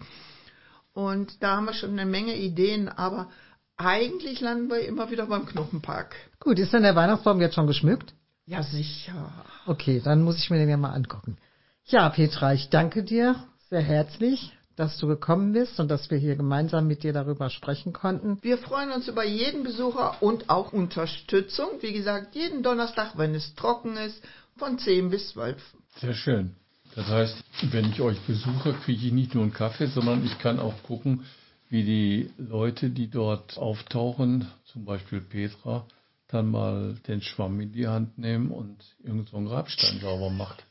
Und 0.94 1.42
da 1.42 1.56
haben 1.56 1.66
wir 1.66 1.74
schon 1.74 1.90
eine 1.90 2.06
Menge 2.06 2.36
Ideen, 2.36 2.88
aber 2.88 3.28
eigentlich 3.76 4.40
landen 4.40 4.70
wir 4.70 4.80
immer 4.86 5.10
wieder 5.10 5.26
beim 5.26 5.44
Knochenpark. 5.44 6.16
Gut, 6.40 6.58
ist 6.58 6.72
denn 6.72 6.82
der 6.82 6.96
Weihnachtsbaum 6.96 7.40
jetzt 7.42 7.54
schon 7.54 7.66
geschmückt? 7.66 8.14
Ja, 8.46 8.62
sicher. 8.62 9.32
Okay, 9.66 10.00
dann 10.04 10.22
muss 10.22 10.38
ich 10.38 10.50
mir 10.50 10.58
den 10.58 10.68
ja 10.68 10.76
mal 10.76 10.92
angucken. 10.92 11.36
Ja, 11.84 12.08
Petra, 12.08 12.52
ich 12.52 12.68
danke 12.68 13.04
dir 13.04 13.36
sehr 13.68 13.82
herzlich 13.82 14.52
dass 14.76 14.98
du 14.98 15.08
gekommen 15.08 15.52
bist 15.52 15.80
und 15.80 15.88
dass 15.88 16.10
wir 16.10 16.18
hier 16.18 16.36
gemeinsam 16.36 16.86
mit 16.86 17.02
dir 17.02 17.12
darüber 17.12 17.50
sprechen 17.50 17.92
konnten. 17.92 18.38
Wir 18.42 18.58
freuen 18.58 18.92
uns 18.92 19.08
über 19.08 19.24
jeden 19.24 19.64
Besucher 19.64 20.22
und 20.22 20.50
auch 20.50 20.72
Unterstützung. 20.72 21.68
Wie 21.80 21.92
gesagt, 21.92 22.34
jeden 22.34 22.62
Donnerstag, 22.62 23.16
wenn 23.16 23.34
es 23.34 23.54
trocken 23.54 23.96
ist, 23.96 24.22
von 24.56 24.78
10 24.78 25.10
bis 25.10 25.30
12. 25.30 25.56
Sehr 26.00 26.14
schön. 26.14 26.54
Das 26.94 27.08
heißt, 27.08 27.42
wenn 27.70 27.90
ich 27.90 28.00
euch 28.00 28.20
besuche, 28.20 28.74
kriege 28.84 29.06
ich 29.06 29.12
nicht 29.12 29.34
nur 29.34 29.42
einen 29.42 29.52
Kaffee, 29.52 29.86
sondern 29.86 30.24
ich 30.24 30.38
kann 30.38 30.60
auch 30.60 30.82
gucken, 30.82 31.24
wie 31.68 31.82
die 31.82 32.30
Leute, 32.38 32.90
die 32.90 33.10
dort 33.10 33.58
auftauchen, 33.58 34.46
zum 34.66 34.84
Beispiel 34.84 35.20
Petra, 35.20 35.84
dann 36.28 36.50
mal 36.50 36.94
den 37.06 37.22
Schwamm 37.22 37.60
in 37.60 37.72
die 37.72 37.86
Hand 37.86 38.18
nehmen 38.18 38.50
und 38.50 38.84
irgendeinen 38.98 39.46
so 39.46 39.52
Grabstein 39.52 40.00
sauber 40.00 40.30
macht. 40.30 40.64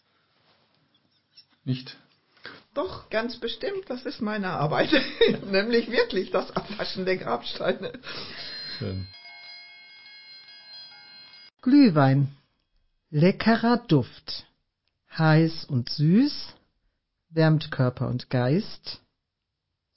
Nicht? 1.63 1.97
Doch, 2.73 3.09
ganz 3.09 3.37
bestimmt, 3.37 3.89
das 3.89 4.05
ist 4.05 4.21
meine 4.21 4.49
Arbeit. 4.49 4.89
Nämlich 5.45 5.89
wirklich 5.89 6.31
das 6.31 6.51
Abwaschen 6.55 7.05
der 7.05 7.17
Grabsteine. 7.17 7.93
Schön. 8.77 9.07
Glühwein. 11.61 12.35
Leckerer 13.09 13.77
Duft. 13.87 14.45
Heiß 15.17 15.65
und 15.65 15.89
süß. 15.89 16.53
Wärmt 17.29 17.71
Körper 17.71 18.09
und 18.09 18.29
Geist. 18.29 19.01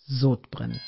Sodbrennen. 0.07 0.81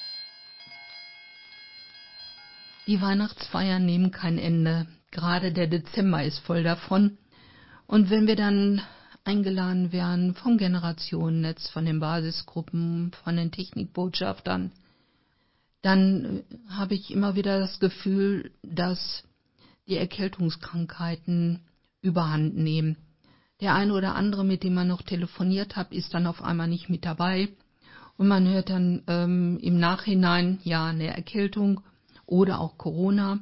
Die 2.91 3.01
Weihnachtsfeiern 3.01 3.87
nehmen 3.87 4.11
kein 4.11 4.37
Ende. 4.37 4.89
Gerade 5.13 5.53
der 5.53 5.69
Dezember 5.69 6.25
ist 6.25 6.41
voll 6.41 6.65
davon. 6.65 7.19
Und 7.87 8.11
wenn 8.11 8.27
wir 8.27 8.35
dann 8.35 8.83
eingeladen 9.23 9.93
werden 9.93 10.35
vom 10.35 10.59
Generationennetz, 10.59 11.69
von 11.69 11.85
den 11.85 12.01
Basisgruppen, 12.01 13.13
von 13.23 13.37
den 13.37 13.53
Technikbotschaftern, 13.53 14.73
dann 15.83 16.43
habe 16.69 16.95
ich 16.95 17.13
immer 17.13 17.37
wieder 17.37 17.61
das 17.61 17.79
Gefühl, 17.79 18.51
dass 18.65 19.23
die 19.87 19.97
Erkältungskrankheiten 19.97 21.61
überhand 22.03 22.57
nehmen. 22.57 22.97
Der 23.61 23.77
eine 23.77 23.95
oder 23.95 24.17
andere, 24.17 24.45
mit 24.45 24.65
dem 24.65 24.75
man 24.75 24.89
noch 24.89 25.03
telefoniert 25.03 25.77
hat, 25.77 25.93
ist 25.93 26.13
dann 26.13 26.27
auf 26.27 26.43
einmal 26.43 26.67
nicht 26.67 26.91
mit 26.91 27.05
dabei. 27.05 27.51
Und 28.17 28.27
man 28.27 28.49
hört 28.49 28.69
dann 28.69 29.05
ähm, 29.07 29.61
im 29.63 29.79
Nachhinein, 29.79 30.59
ja, 30.65 30.87
eine 30.87 31.07
Erkältung 31.07 31.83
oder 32.31 32.61
auch 32.61 32.79
Corona. 32.79 33.41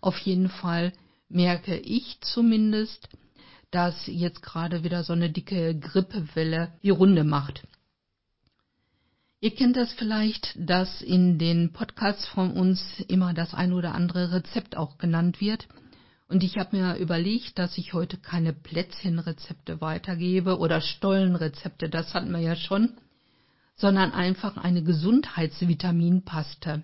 Auf 0.00 0.18
jeden 0.18 0.48
Fall 0.48 0.92
merke 1.28 1.76
ich 1.76 2.20
zumindest, 2.20 3.08
dass 3.70 4.06
jetzt 4.06 4.42
gerade 4.42 4.84
wieder 4.84 5.04
so 5.04 5.12
eine 5.12 5.30
dicke 5.30 5.78
Grippewelle 5.78 6.72
die 6.82 6.90
Runde 6.90 7.24
macht. 7.24 7.66
Ihr 9.40 9.54
kennt 9.54 9.76
das 9.76 9.92
vielleicht, 9.92 10.56
dass 10.56 11.00
in 11.00 11.38
den 11.38 11.72
Podcasts 11.72 12.26
von 12.26 12.52
uns 12.52 12.82
immer 13.06 13.34
das 13.34 13.54
ein 13.54 13.72
oder 13.72 13.94
andere 13.94 14.32
Rezept 14.32 14.76
auch 14.76 14.98
genannt 14.98 15.40
wird. 15.40 15.68
Und 16.28 16.42
ich 16.42 16.58
habe 16.58 16.76
mir 16.76 16.96
überlegt, 16.96 17.58
dass 17.58 17.78
ich 17.78 17.92
heute 17.92 18.16
keine 18.16 18.52
Plätzchenrezepte 18.52 19.80
weitergebe 19.80 20.58
oder 20.58 20.80
Stollenrezepte, 20.80 21.88
das 21.88 22.14
hatten 22.14 22.32
wir 22.32 22.40
ja 22.40 22.56
schon, 22.56 22.94
sondern 23.76 24.12
einfach 24.12 24.56
eine 24.56 24.82
Gesundheitsvitaminpaste. 24.82 26.82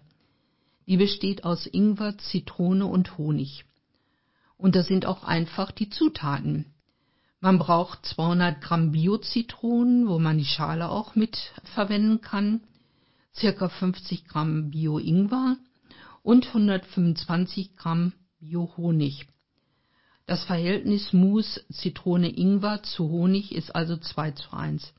Die 0.87 0.97
besteht 0.97 1.45
aus 1.45 1.67
Ingwer, 1.67 2.19
Zitrone 2.19 2.87
und 2.87 3.17
Honig. 3.19 3.64
Und 4.57 4.76
das 4.76 4.87
sind 4.87 5.07
auch 5.07 5.25
einfach 5.25 5.71
die 5.73 5.88
Zutaten. 5.88 6.67
Man 7.41 7.59
braucht 7.59 8.07
200 8.07 8.61
Gramm 8.61 8.93
Bio-Zitronen, 8.93 10.09
wo 10.09 10.19
man 10.19 10.38
die 10.38 10.45
Schale 10.45 10.88
auch 10.88 11.14
mit 11.14 11.37
verwenden 11.75 12.21
kann, 12.21 12.62
circa 13.35 13.69
50 13.69 14.26
Gramm 14.26 14.71
Bio-Ingwer 14.71 15.57
und 16.23 16.47
125 16.47 17.76
Gramm 17.76 18.12
Bio-Honig. 18.41 19.26
Das 20.26 20.45
Verhältnis 20.45 21.12
Mousse 21.12 21.62
Zitrone-Ingwer 21.71 22.83
zu 22.83 23.11
Honig 23.11 23.55
ist 23.55 23.75
also 23.75 23.99
2 23.99 24.31
zu 24.31 24.53
1. 24.55 24.95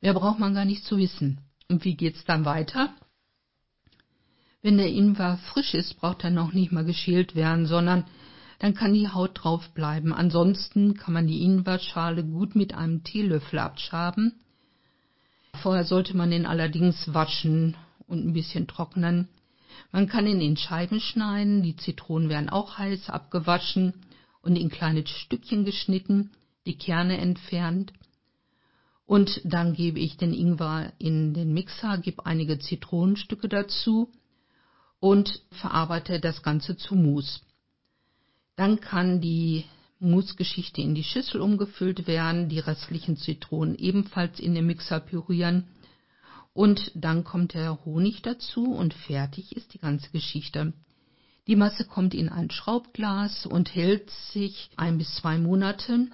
Mehr 0.00 0.14
braucht 0.14 0.38
man 0.38 0.54
gar 0.54 0.64
nicht 0.64 0.84
zu 0.84 0.96
wissen. 0.96 1.40
Und 1.68 1.84
wie 1.84 1.96
geht's 1.96 2.24
dann 2.24 2.46
weiter? 2.46 2.94
Wenn 4.64 4.78
der 4.78 4.90
Ingwer 4.90 5.36
frisch 5.52 5.74
ist, 5.74 6.00
braucht 6.00 6.24
er 6.24 6.30
noch 6.30 6.54
nicht 6.54 6.72
mal 6.72 6.86
geschält 6.86 7.34
werden, 7.34 7.66
sondern 7.66 8.06
dann 8.60 8.72
kann 8.72 8.94
die 8.94 9.10
Haut 9.10 9.44
drauf 9.44 9.68
bleiben. 9.74 10.14
Ansonsten 10.14 10.94
kann 10.94 11.12
man 11.12 11.26
die 11.26 11.42
Ingwerschale 11.42 12.24
gut 12.24 12.56
mit 12.56 12.72
einem 12.72 13.04
Teelöffel 13.04 13.58
abschaben. 13.58 14.40
Vorher 15.60 15.84
sollte 15.84 16.16
man 16.16 16.30
den 16.30 16.46
allerdings 16.46 17.12
waschen 17.12 17.76
und 18.08 18.24
ein 18.24 18.32
bisschen 18.32 18.66
trocknen. 18.66 19.28
Man 19.92 20.08
kann 20.08 20.26
ihn 20.26 20.40
in 20.40 20.56
Scheiben 20.56 20.98
schneiden, 20.98 21.62
die 21.62 21.76
Zitronen 21.76 22.30
werden 22.30 22.48
auch 22.48 22.78
heiß 22.78 23.10
abgewaschen 23.10 23.92
und 24.40 24.56
in 24.56 24.70
kleine 24.70 25.06
Stückchen 25.06 25.66
geschnitten, 25.66 26.30
die 26.64 26.78
Kerne 26.78 27.18
entfernt. 27.18 27.92
Und 29.04 29.42
dann 29.44 29.74
gebe 29.74 30.00
ich 30.00 30.16
den 30.16 30.32
Ingwer 30.32 30.90
in 30.98 31.34
den 31.34 31.52
Mixer, 31.52 31.98
gebe 31.98 32.24
einige 32.24 32.58
Zitronenstücke 32.58 33.50
dazu 33.50 34.10
und 35.04 35.42
verarbeite 35.50 36.18
das 36.18 36.42
Ganze 36.42 36.78
zu 36.78 36.94
Mousse. 36.94 37.40
Dann 38.56 38.80
kann 38.80 39.20
die 39.20 39.66
Mousse-Geschichte 40.00 40.80
in 40.80 40.94
die 40.94 41.04
Schüssel 41.04 41.42
umgefüllt 41.42 42.06
werden, 42.06 42.48
die 42.48 42.58
restlichen 42.58 43.18
Zitronen 43.18 43.74
ebenfalls 43.74 44.40
in 44.40 44.54
den 44.54 44.64
Mixer 44.64 45.00
pürieren 45.00 45.68
und 46.54 46.90
dann 46.94 47.22
kommt 47.22 47.52
der 47.52 47.84
Honig 47.84 48.22
dazu 48.22 48.72
und 48.72 48.94
fertig 48.94 49.54
ist 49.54 49.74
die 49.74 49.78
ganze 49.78 50.08
Geschichte. 50.08 50.72
Die 51.48 51.56
Masse 51.56 51.84
kommt 51.84 52.14
in 52.14 52.30
ein 52.30 52.50
Schraubglas 52.50 53.44
und 53.44 53.74
hält 53.74 54.08
sich 54.32 54.70
ein 54.76 54.96
bis 54.96 55.16
zwei 55.16 55.36
Monate. 55.36 56.08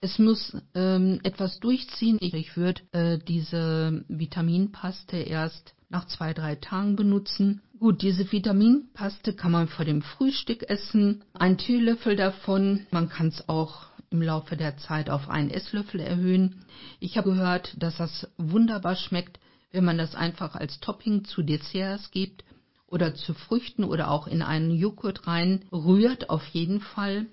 Es 0.00 0.20
muss 0.20 0.56
ähm, 0.74 1.18
etwas 1.24 1.58
durchziehen. 1.58 2.18
Ich 2.20 2.56
würde 2.56 2.82
äh, 2.92 3.18
diese 3.18 4.04
Vitaminpaste 4.06 5.16
erst 5.16 5.74
nach 5.88 6.06
zwei, 6.06 6.32
drei 6.34 6.54
Tagen 6.54 6.94
benutzen. 6.94 7.62
Gut, 7.78 8.00
diese 8.00 8.32
Vitaminpaste 8.32 9.34
kann 9.34 9.52
man 9.52 9.68
vor 9.68 9.84
dem 9.84 10.00
Frühstück 10.00 10.70
essen. 10.70 11.24
Ein 11.34 11.58
Teelöffel 11.58 12.16
davon. 12.16 12.86
Man 12.90 13.10
kann 13.10 13.28
es 13.28 13.50
auch 13.50 13.88
im 14.08 14.22
Laufe 14.22 14.56
der 14.56 14.78
Zeit 14.78 15.10
auf 15.10 15.28
einen 15.28 15.50
Esslöffel 15.50 16.00
erhöhen. 16.00 16.64
Ich 17.00 17.18
habe 17.18 17.32
gehört, 17.32 17.74
dass 17.76 17.98
das 17.98 18.28
wunderbar 18.38 18.96
schmeckt, 18.96 19.38
wenn 19.72 19.84
man 19.84 19.98
das 19.98 20.14
einfach 20.14 20.54
als 20.54 20.80
Topping 20.80 21.24
zu 21.24 21.42
Desserts 21.42 22.10
gibt 22.12 22.44
oder 22.86 23.14
zu 23.14 23.34
Früchten 23.34 23.84
oder 23.84 24.10
auch 24.10 24.26
in 24.26 24.40
einen 24.40 24.70
Joghurt 24.70 25.26
rein 25.26 25.62
rührt. 25.70 26.30
Auf 26.30 26.46
jeden 26.46 26.80
Fall 26.80 27.26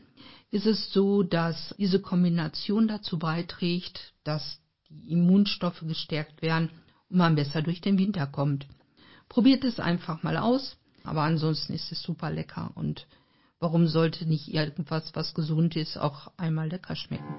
ist 0.52 0.66
es 0.66 0.92
so, 0.92 1.24
dass 1.24 1.74
diese 1.78 2.02
Kombination 2.02 2.90
dazu 2.90 3.18
beiträgt, 3.18 4.14
dass 4.26 4.60
die 4.90 5.12
Immunstoffe 5.12 5.84
gestärkt 5.88 6.42
werden 6.42 6.70
und 7.10 7.18
man 7.18 7.36
besser 7.36 7.62
durch 7.62 7.80
den 7.80 7.98
Winter 7.98 8.28
kommt. 8.28 8.68
Probiert 9.34 9.63
es 9.63 9.80
einfach 9.80 10.22
mal 10.22 10.38
aus, 10.38 10.78
aber 11.04 11.24
ansonsten 11.24 11.74
ist 11.74 11.92
es 11.92 12.04
super 12.04 12.30
lecker 12.30 12.70
und 12.75 13.08
warum 13.60 13.88
sollte 13.88 14.28
nicht 14.28 14.54
irgendwas, 14.54 15.10
was 15.16 15.34
gesund 15.34 15.75
ist, 15.75 15.98
auch 15.98 16.32
einmal 16.38 16.70
lecker 16.70 16.96
schmecken? 16.96 17.34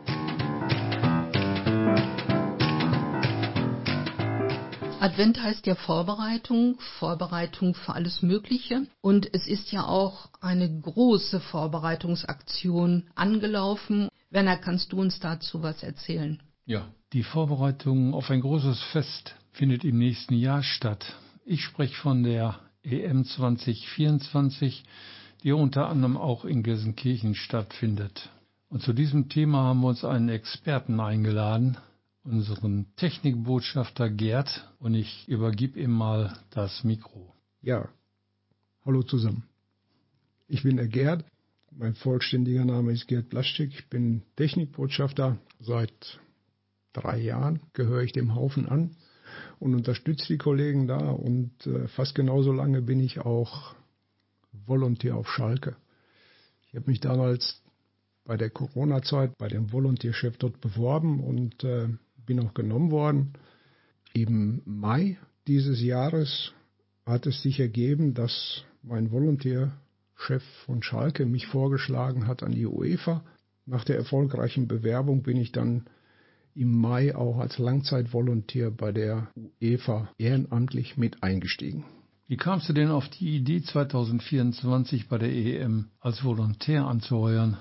Advent 4.99 5.41
heißt 5.41 5.69
ja 5.69 5.77
Vorbereitung, 5.77 6.81
Vorbereitung 6.99 7.77
für 7.77 7.95
alles 7.95 8.23
Mögliche. 8.23 8.89
Und 9.01 9.33
es 9.33 9.47
ist 9.47 9.71
ja 9.71 9.87
auch 9.87 10.31
eine 10.41 10.81
große 10.81 11.39
Vorbereitungsaktion 11.39 13.05
angelaufen. 13.15 14.09
Werner, 14.31 14.57
kannst 14.57 14.92
du 14.92 15.01
uns 15.01 15.21
dazu 15.21 15.62
was 15.62 15.85
erzählen? 15.85 16.42
Ja, 16.66 16.88
die 17.12 17.23
Vorbereitung 17.23 18.14
auf 18.14 18.33
ein 18.33 18.40
großes 18.40 18.83
Fest 18.90 19.37
findet 19.53 19.85
im 19.85 19.99
nächsten 19.99 20.35
Jahr 20.35 20.64
statt. 20.64 21.05
Ich 21.46 21.62
spreche 21.62 21.94
von 21.96 22.22
der 22.22 22.59
EM 22.83 23.26
2024, 23.26 24.83
die 25.42 25.52
unter 25.52 25.90
anderem 25.90 26.16
auch 26.16 26.46
in 26.46 26.62
Gelsenkirchen 26.62 27.35
stattfindet. 27.35 28.30
Und 28.70 28.80
zu 28.80 28.94
diesem 28.94 29.28
Thema 29.28 29.64
haben 29.64 29.83
wir 29.83 29.88
uns 29.88 30.07
einen 30.07 30.30
Experten 30.30 30.98
eingeladen, 31.00 31.76
unseren 32.22 32.87
Technikbotschafter 32.96 34.09
Gerd 34.09 34.66
und 34.78 34.94
ich 34.94 35.28
übergib 35.28 35.76
ihm 35.76 35.90
mal 35.90 36.35
das 36.48 36.83
Mikro. 36.83 37.35
Ja, 37.61 37.90
hallo 38.87 39.02
zusammen. 39.02 39.44
Ich 40.48 40.62
bin 40.62 40.76
der 40.76 40.88
Gerd. 40.88 41.26
Mein 41.72 41.94
vollständiger 41.94 42.64
Name 42.64 42.92
ist 42.92 43.07
Gerd 43.07 43.28
Plastik. 43.28 43.70
Ich 43.74 43.90
bin 43.90 44.22
Technikbotschafter. 44.37 45.37
Seit 45.61 46.20
drei 46.94 47.20
Jahren 47.20 47.61
gehöre 47.74 48.02
ich 48.02 48.12
dem 48.12 48.35
Haufen 48.35 48.66
an 48.66 48.96
und 49.64 49.74
unterstütze 49.74 50.27
die 50.29 50.37
Kollegen 50.37 50.87
da. 50.87 50.98
Und 50.98 51.66
äh, 51.66 51.88
fast 51.88 52.14
genauso 52.14 52.53
lange 52.53 52.83
bin 52.83 53.00
ich 53.00 53.20
auch 53.20 53.74
Volontär 54.66 55.16
auf 55.16 55.27
Schalke. 55.27 55.74
Ich 56.68 56.77
habe 56.77 56.90
mich 56.90 57.00
damals 57.00 57.62
bei 58.27 58.37
der 58.37 58.50
Corona-Zeit 58.50 59.38
bei 59.38 59.48
dem 59.48 59.72
Volontärchef 59.72 60.37
dort 60.37 60.61
beworben 60.61 61.24
und 61.24 61.64
äh, 61.64 61.88
bin 62.27 62.40
auch 62.40 62.53
genommen 62.53 62.90
worden. 62.90 63.33
Im 64.12 64.61
Mai 64.66 65.16
dieses 65.46 65.81
Jahres 65.81 66.53
hat 67.07 67.27
es 67.27 67.40
sich 67.40 67.59
ergeben, 67.59 68.12
dass 68.12 68.64
mein 68.83 69.11
Volontärchef 69.12 70.42
von 70.66 70.83
Schalke 70.83 71.24
mich 71.24 71.46
vorgeschlagen 71.46 72.27
hat 72.27 72.42
an 72.42 72.53
die 72.53 72.66
UEFA. 72.66 73.24
Nach 73.64 73.85
der 73.85 73.96
erfolgreichen 73.96 74.68
Bewerbung 74.68 75.22
bin 75.22 75.38
ich 75.38 75.53
dann 75.53 75.87
im 76.55 76.79
Mai 76.81 77.14
auch 77.14 77.38
als 77.38 77.59
Langzeitvolontär 77.59 78.71
bei 78.71 78.93
der 78.93 79.29
UEFA 79.61 80.09
ehrenamtlich 80.19 80.97
mit 80.97 81.23
eingestiegen. 81.23 81.85
Wie 82.27 82.37
kamst 82.37 82.69
du 82.69 82.73
denn 82.73 82.90
auf 82.90 83.09
die 83.09 83.37
Idee, 83.37 83.62
2024 83.62 85.09
bei 85.09 85.19
der 85.19 85.31
EM 85.31 85.88
als 86.01 86.25
Volontär 86.25 86.87
anzuheuern? 86.87 87.59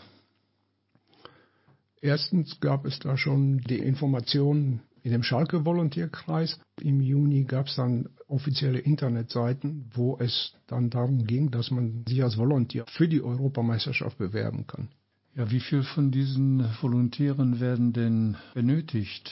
Erstens 2.01 2.59
gab 2.59 2.85
es 2.85 2.99
da 2.99 3.17
schon 3.17 3.59
die 3.59 3.79
Informationen 3.79 4.81
in 5.03 5.11
dem 5.11 5.23
Schalke-Volontierkreis. 5.23 6.59
Im 6.81 7.01
Juni 7.01 7.43
gab 7.43 7.67
es 7.67 7.75
dann 7.75 8.09
offizielle 8.27 8.79
Internetseiten, 8.79 9.89
wo 9.93 10.17
es 10.17 10.53
dann 10.67 10.89
darum 10.89 11.25
ging, 11.25 11.51
dass 11.51 11.71
man 11.71 12.05
sich 12.07 12.23
als 12.23 12.37
Volontär 12.37 12.85
für 12.87 13.07
die 13.07 13.21
Europameisterschaft 13.21 14.17
bewerben 14.17 14.65
kann. 14.65 14.89
Ja, 15.35 15.49
wie 15.49 15.59
viel 15.59 15.83
von 15.83 16.11
diesen 16.11 16.63
Volontären 16.81 17.59
werden 17.59 17.93
denn 17.93 18.37
benötigt? 18.53 19.31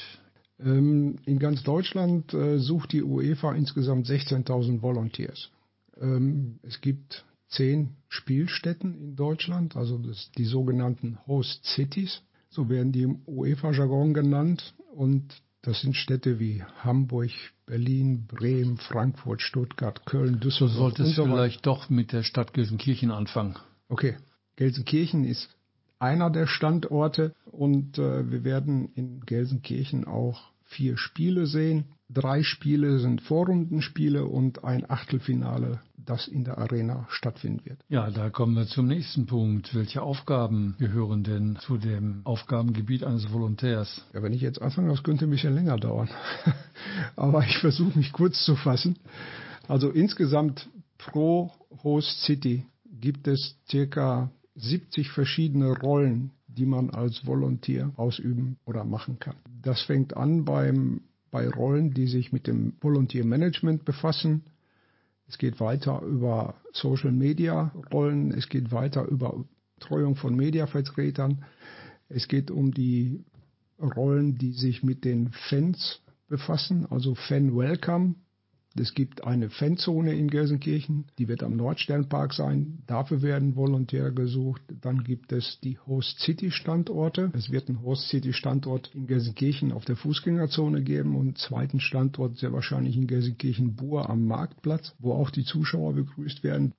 Ähm, 0.59 1.17
in 1.25 1.39
ganz 1.39 1.63
Deutschland 1.63 2.33
äh, 2.33 2.57
sucht 2.59 2.91
die 2.91 3.03
UEFA 3.03 3.53
insgesamt 3.53 4.07
16.000 4.07 4.81
Volunteers. 4.81 5.49
Ähm, 5.99 6.59
es 6.63 6.81
gibt 6.81 7.25
zehn 7.49 7.95
Spielstätten 8.09 8.95
in 8.95 9.15
Deutschland, 9.15 9.75
also 9.75 9.97
das, 9.97 10.31
die 10.37 10.45
sogenannten 10.45 11.17
Host 11.27 11.65
Cities 11.65 12.21
so 12.51 12.69
werden 12.69 12.91
die 12.91 13.03
im 13.03 13.21
UEFA-Jargon 13.25 14.13
genannt. 14.13 14.73
Und 14.93 15.41
das 15.61 15.81
sind 15.81 15.95
Städte 15.95 16.39
wie 16.39 16.63
Hamburg, 16.83 17.31
Berlin, 17.65 18.27
Bremen, 18.27 18.77
Frankfurt, 18.77 19.41
Stuttgart, 19.41 20.05
Köln, 20.05 20.39
Düsseldorf. 20.39 20.93
Du 20.93 21.03
solltest 21.03 21.15
so 21.15 21.23
vielleicht 21.23 21.65
doch 21.65 21.89
mit 21.89 22.11
der 22.11 22.23
Stadt 22.23 22.53
Gelsenkirchen 22.53 23.09
anfangen. 23.09 23.55
Okay, 23.87 24.17
Gelsenkirchen 24.57 25.23
ist 25.23 25.49
einer 26.01 26.29
der 26.29 26.47
Standorte 26.47 27.33
und 27.51 27.97
äh, 27.99 28.29
wir 28.29 28.43
werden 28.43 28.89
in 28.95 29.21
Gelsenkirchen 29.21 30.05
auch 30.05 30.51
vier 30.63 30.97
Spiele 30.97 31.45
sehen. 31.45 31.85
Drei 32.09 32.43
Spiele 32.43 32.99
sind 32.99 33.21
Vorrundenspiele 33.21 34.25
und 34.25 34.63
ein 34.65 34.89
Achtelfinale, 34.89 35.79
das 35.97 36.27
in 36.27 36.43
der 36.43 36.57
Arena 36.57 37.07
stattfinden 37.09 37.63
wird. 37.65 37.79
Ja, 37.87 38.09
da 38.09 38.29
kommen 38.29 38.55
wir 38.55 38.65
zum 38.65 38.87
nächsten 38.87 39.27
Punkt. 39.27 39.75
Welche 39.75 40.01
Aufgaben 40.01 40.75
gehören 40.79 41.23
denn 41.23 41.57
zu 41.61 41.77
dem 41.77 42.21
Aufgabengebiet 42.25 43.03
eines 43.03 43.31
Volontärs? 43.31 44.03
Ja, 44.13 44.23
wenn 44.23 44.33
ich 44.33 44.41
jetzt 44.41 44.61
anfange, 44.61 44.89
das 44.89 45.03
könnte 45.03 45.25
ein 45.25 45.29
bisschen 45.29 45.53
länger 45.53 45.77
dauern. 45.77 46.09
Aber 47.15 47.45
ich 47.45 47.59
versuche 47.59 47.97
mich 47.97 48.11
kurz 48.11 48.43
zu 48.43 48.55
fassen. 48.55 48.97
Also 49.67 49.89
insgesamt 49.89 50.67
pro 50.97 51.51
Host 51.83 52.23
City 52.23 52.65
gibt 52.99 53.27
es 53.27 53.55
circa 53.69 54.31
70 54.55 55.11
verschiedene 55.11 55.77
Rollen, 55.77 56.31
die 56.47 56.65
man 56.65 56.89
als 56.89 57.25
Volontär 57.25 57.91
ausüben 57.95 58.57
oder 58.65 58.83
machen 58.83 59.19
kann. 59.19 59.35
Das 59.61 59.81
fängt 59.83 60.15
an 60.17 60.45
beim 60.45 61.01
bei 61.31 61.47
Rollen, 61.49 61.93
die 61.93 62.07
sich 62.07 62.33
mit 62.33 62.45
dem 62.45 62.73
Volunteer 62.81 63.25
Management 63.25 63.85
befassen. 63.85 64.43
Es 65.27 65.37
geht 65.37 65.61
weiter 65.61 66.01
über 66.01 66.55
Social 66.73 67.13
Media 67.13 67.73
Rollen, 67.91 68.31
es 68.31 68.49
geht 68.49 68.71
weiter 68.71 69.05
über 69.05 69.45
Betreuung 69.79 70.15
von 70.15 70.35
Mediavertretern. 70.35 71.45
Es 72.09 72.27
geht 72.27 72.51
um 72.51 72.73
die 72.73 73.23
Rollen, 73.79 74.37
die 74.37 74.51
sich 74.51 74.83
mit 74.83 75.05
den 75.05 75.31
Fans 75.49 76.01
befassen, 76.27 76.85
also 76.89 77.15
Fan 77.15 77.55
Welcome. 77.55 78.15
Es 78.79 78.93
gibt 78.93 79.25
eine 79.25 79.49
Fanzone 79.49 80.15
in 80.15 80.29
Gelsenkirchen, 80.29 81.05
die 81.17 81.27
wird 81.27 81.43
am 81.43 81.57
Nordsternpark 81.57 82.33
sein. 82.33 82.83
Dafür 82.87 83.21
werden 83.21 83.55
Volontäre 83.55 84.13
gesucht. 84.13 84.61
Dann 84.81 85.03
gibt 85.03 85.33
es 85.33 85.59
die 85.61 85.77
Host 85.79 86.19
City 86.19 86.51
Standorte. 86.51 87.31
Es 87.33 87.51
wird 87.51 87.67
einen 87.67 87.81
Host 87.81 88.07
City 88.07 88.31
Standort 88.31 88.91
in 88.95 89.07
Gelsenkirchen 89.07 89.73
auf 89.73 89.83
der 89.83 89.97
Fußgängerzone 89.97 90.83
geben 90.83 91.15
und 91.15 91.21
einen 91.21 91.35
zweiten 91.35 91.79
Standort 91.81 92.37
sehr 92.37 92.53
wahrscheinlich 92.53 92.95
in 92.95 93.07
Gelsenkirchen-Bur 93.07 94.09
am 94.09 94.25
Marktplatz, 94.25 94.95
wo 94.99 95.13
auch 95.13 95.31
die 95.31 95.43
Zuschauer 95.43 95.93
begrüßt 95.93 96.43
werden. 96.43 96.73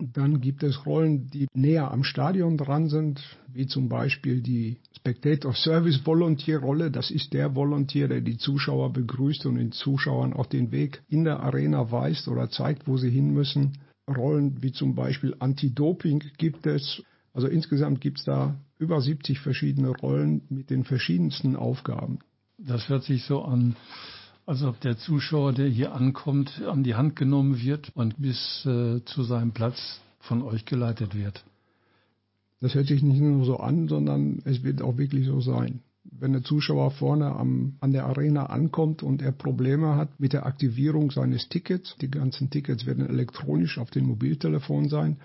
Dann 0.00 0.40
gibt 0.40 0.62
es 0.62 0.86
Rollen, 0.86 1.28
die 1.28 1.48
näher 1.54 1.90
am 1.90 2.04
Stadion 2.04 2.56
dran 2.56 2.88
sind, 2.88 3.20
wie 3.52 3.66
zum 3.66 3.88
Beispiel 3.88 4.40
die 4.40 4.76
Spectator 4.96 5.54
Service 5.54 6.04
Volunteer 6.04 6.60
Rolle. 6.60 6.90
Das 6.90 7.10
ist 7.10 7.32
der 7.32 7.54
Volunteer, 7.54 8.08
der 8.08 8.20
die 8.20 8.38
Zuschauer 8.38 8.92
begrüßt 8.92 9.46
und 9.46 9.56
den 9.56 9.72
Zuschauern 9.72 10.32
auch 10.32 10.46
den 10.46 10.70
Weg 10.70 11.02
in 11.08 11.24
der 11.24 11.40
Arena 11.40 11.90
weist 11.90 12.28
oder 12.28 12.48
zeigt, 12.48 12.86
wo 12.86 12.96
sie 12.96 13.10
hin 13.10 13.32
müssen. 13.32 13.78
Rollen 14.08 14.62
wie 14.62 14.72
zum 14.72 14.94
Beispiel 14.94 15.34
Anti-Doping 15.38 16.22
gibt 16.38 16.66
es. 16.66 17.02
Also 17.32 17.48
insgesamt 17.48 18.00
gibt 18.00 18.18
es 18.18 18.24
da 18.24 18.56
über 18.78 19.00
70 19.00 19.40
verschiedene 19.40 19.90
Rollen 19.90 20.42
mit 20.48 20.70
den 20.70 20.84
verschiedensten 20.84 21.56
Aufgaben. 21.56 22.20
Das 22.56 22.88
hört 22.88 23.04
sich 23.04 23.24
so 23.24 23.42
an, 23.42 23.76
als 24.48 24.62
ob 24.62 24.80
der 24.80 24.96
Zuschauer, 24.96 25.52
der 25.52 25.68
hier 25.68 25.94
ankommt, 25.94 26.62
an 26.66 26.82
die 26.82 26.94
Hand 26.94 27.16
genommen 27.16 27.60
wird 27.60 27.92
und 27.94 28.14
bis 28.16 28.64
äh, 28.64 29.04
zu 29.04 29.22
seinem 29.22 29.52
Platz 29.52 30.00
von 30.20 30.42
euch 30.42 30.64
geleitet 30.64 31.14
wird. 31.14 31.44
Das 32.62 32.74
hört 32.74 32.86
sich 32.86 33.02
nicht 33.02 33.20
nur 33.20 33.44
so 33.44 33.58
an, 33.58 33.88
sondern 33.88 34.40
es 34.46 34.64
wird 34.64 34.80
auch 34.80 34.96
wirklich 34.96 35.26
so 35.26 35.42
sein. 35.42 35.80
Wenn 36.02 36.32
der 36.32 36.44
Zuschauer 36.44 36.92
vorne 36.92 37.26
am, 37.26 37.76
an 37.80 37.92
der 37.92 38.06
Arena 38.06 38.46
ankommt 38.46 39.02
und 39.02 39.20
er 39.20 39.32
Probleme 39.32 39.96
hat 39.96 40.18
mit 40.18 40.32
der 40.32 40.46
Aktivierung 40.46 41.10
seines 41.10 41.50
Tickets, 41.50 41.94
die 42.00 42.10
ganzen 42.10 42.48
Tickets 42.48 42.86
werden 42.86 43.06
elektronisch 43.06 43.76
auf 43.76 43.90
dem 43.90 44.06
Mobiltelefon 44.06 44.88
sein, 44.88 45.18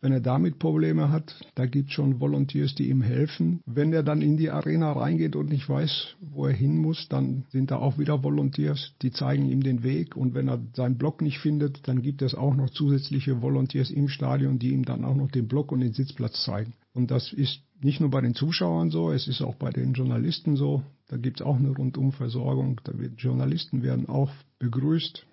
wenn 0.00 0.12
er 0.12 0.20
damit 0.20 0.58
Probleme 0.58 1.10
hat, 1.10 1.34
da 1.54 1.66
gibt 1.66 1.88
es 1.88 1.94
schon 1.94 2.20
Volunteers, 2.20 2.74
die 2.74 2.90
ihm 2.90 3.02
helfen. 3.02 3.60
Wenn 3.66 3.92
er 3.92 4.02
dann 4.02 4.22
in 4.22 4.36
die 4.36 4.50
Arena 4.50 4.92
reingeht 4.92 5.36
und 5.36 5.48
nicht 5.48 5.68
weiß, 5.68 6.16
wo 6.20 6.46
er 6.46 6.52
hin 6.52 6.76
muss, 6.76 7.08
dann 7.08 7.44
sind 7.50 7.70
da 7.70 7.76
auch 7.76 7.98
wieder 7.98 8.22
Volunteers, 8.22 8.92
die 9.02 9.10
zeigen 9.10 9.48
ihm 9.50 9.62
den 9.62 9.82
Weg. 9.82 10.16
Und 10.16 10.34
wenn 10.34 10.48
er 10.48 10.60
seinen 10.74 10.98
Block 10.98 11.22
nicht 11.22 11.38
findet, 11.38 11.88
dann 11.88 12.02
gibt 12.02 12.22
es 12.22 12.34
auch 12.34 12.54
noch 12.54 12.70
zusätzliche 12.70 13.42
Volunteers 13.42 13.90
im 13.90 14.08
Stadion, 14.08 14.58
die 14.58 14.70
ihm 14.70 14.84
dann 14.84 15.04
auch 15.04 15.16
noch 15.16 15.30
den 15.30 15.48
Block 15.48 15.72
und 15.72 15.80
den 15.80 15.92
Sitzplatz 15.92 16.44
zeigen. 16.44 16.74
Und 16.92 17.10
das 17.10 17.32
ist 17.32 17.60
nicht 17.82 18.00
nur 18.00 18.10
bei 18.10 18.20
den 18.20 18.34
Zuschauern 18.34 18.90
so, 18.90 19.12
es 19.12 19.28
ist 19.28 19.42
auch 19.42 19.54
bei 19.56 19.70
den 19.70 19.92
Journalisten 19.92 20.56
so. 20.56 20.82
Da 21.08 21.16
gibt 21.16 21.40
es 21.40 21.46
auch 21.46 21.56
eine 21.56 21.70
Rundumversorgung. 21.70 22.80
Da 22.84 22.98
wird, 22.98 23.20
Journalisten 23.20 23.82
werden 23.82 24.08
auch 24.08 24.30
begrüßt, 24.58 25.26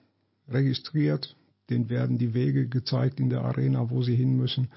registriert, 0.49 1.35
denen 1.69 1.89
werden 1.89 2.17
die 2.17 2.33
Wege 2.33 2.67
gezeigt 2.67 3.19
in 3.19 3.29
der 3.29 3.43
Arena, 3.43 3.89
wo 3.89 4.01
sie 4.01 4.15
hin 4.15 4.35
müssen. 4.35 4.69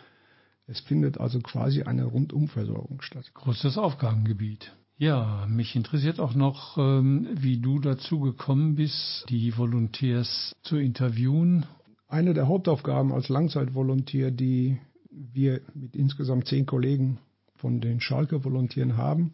Es 0.67 0.81
findet 0.81 1.19
also 1.19 1.41
quasi 1.41 1.83
eine 1.83 2.05
Rundumversorgung 2.05 3.03
statt. 3.03 3.31
Großes 3.35 3.79
Aufgabengebiet. 3.79 4.73
Ja, 4.99 5.47
mich 5.49 5.77
interessiert 5.77 6.19
auch 6.21 6.35
noch, 6.35 6.79
ähm, 6.79 7.29
wie 7.35 7.59
du 7.59 7.79
dazu 7.81 8.21
gekommen 8.21 8.77
bist, 8.77 9.27
die 9.29 9.57
Volunteers 9.57 10.55
zu 10.63 10.79
interviewen. 10.79 11.67
Eine 12.09 12.33
der 12.33 12.49
Hauptaufgaben 12.49 13.13
als 13.13 13.29
Langzeitvolontär, 13.29 14.31
die 14.31 14.79
wir 15.11 15.61
mit 15.75 15.95
insgesamt 15.95 16.49
zehn 16.49 16.65
Kollegen 16.65 17.19
von 17.57 17.81
den 17.81 18.01
Schalke-Volontieren 18.01 18.97
haben, 18.97 19.33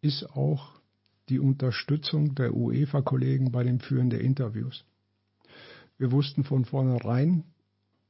ist 0.00 0.24
auch 0.30 0.78
die 1.28 1.38
Unterstützung 1.38 2.34
der 2.34 2.54
UEFA-Kollegen 2.54 3.52
bei 3.52 3.64
dem 3.64 3.80
Führen 3.80 4.10
der 4.10 4.22
Interviews. 4.22 4.84
Wir 5.98 6.12
wussten 6.12 6.44
von 6.44 6.64
vornherein, 6.64 7.44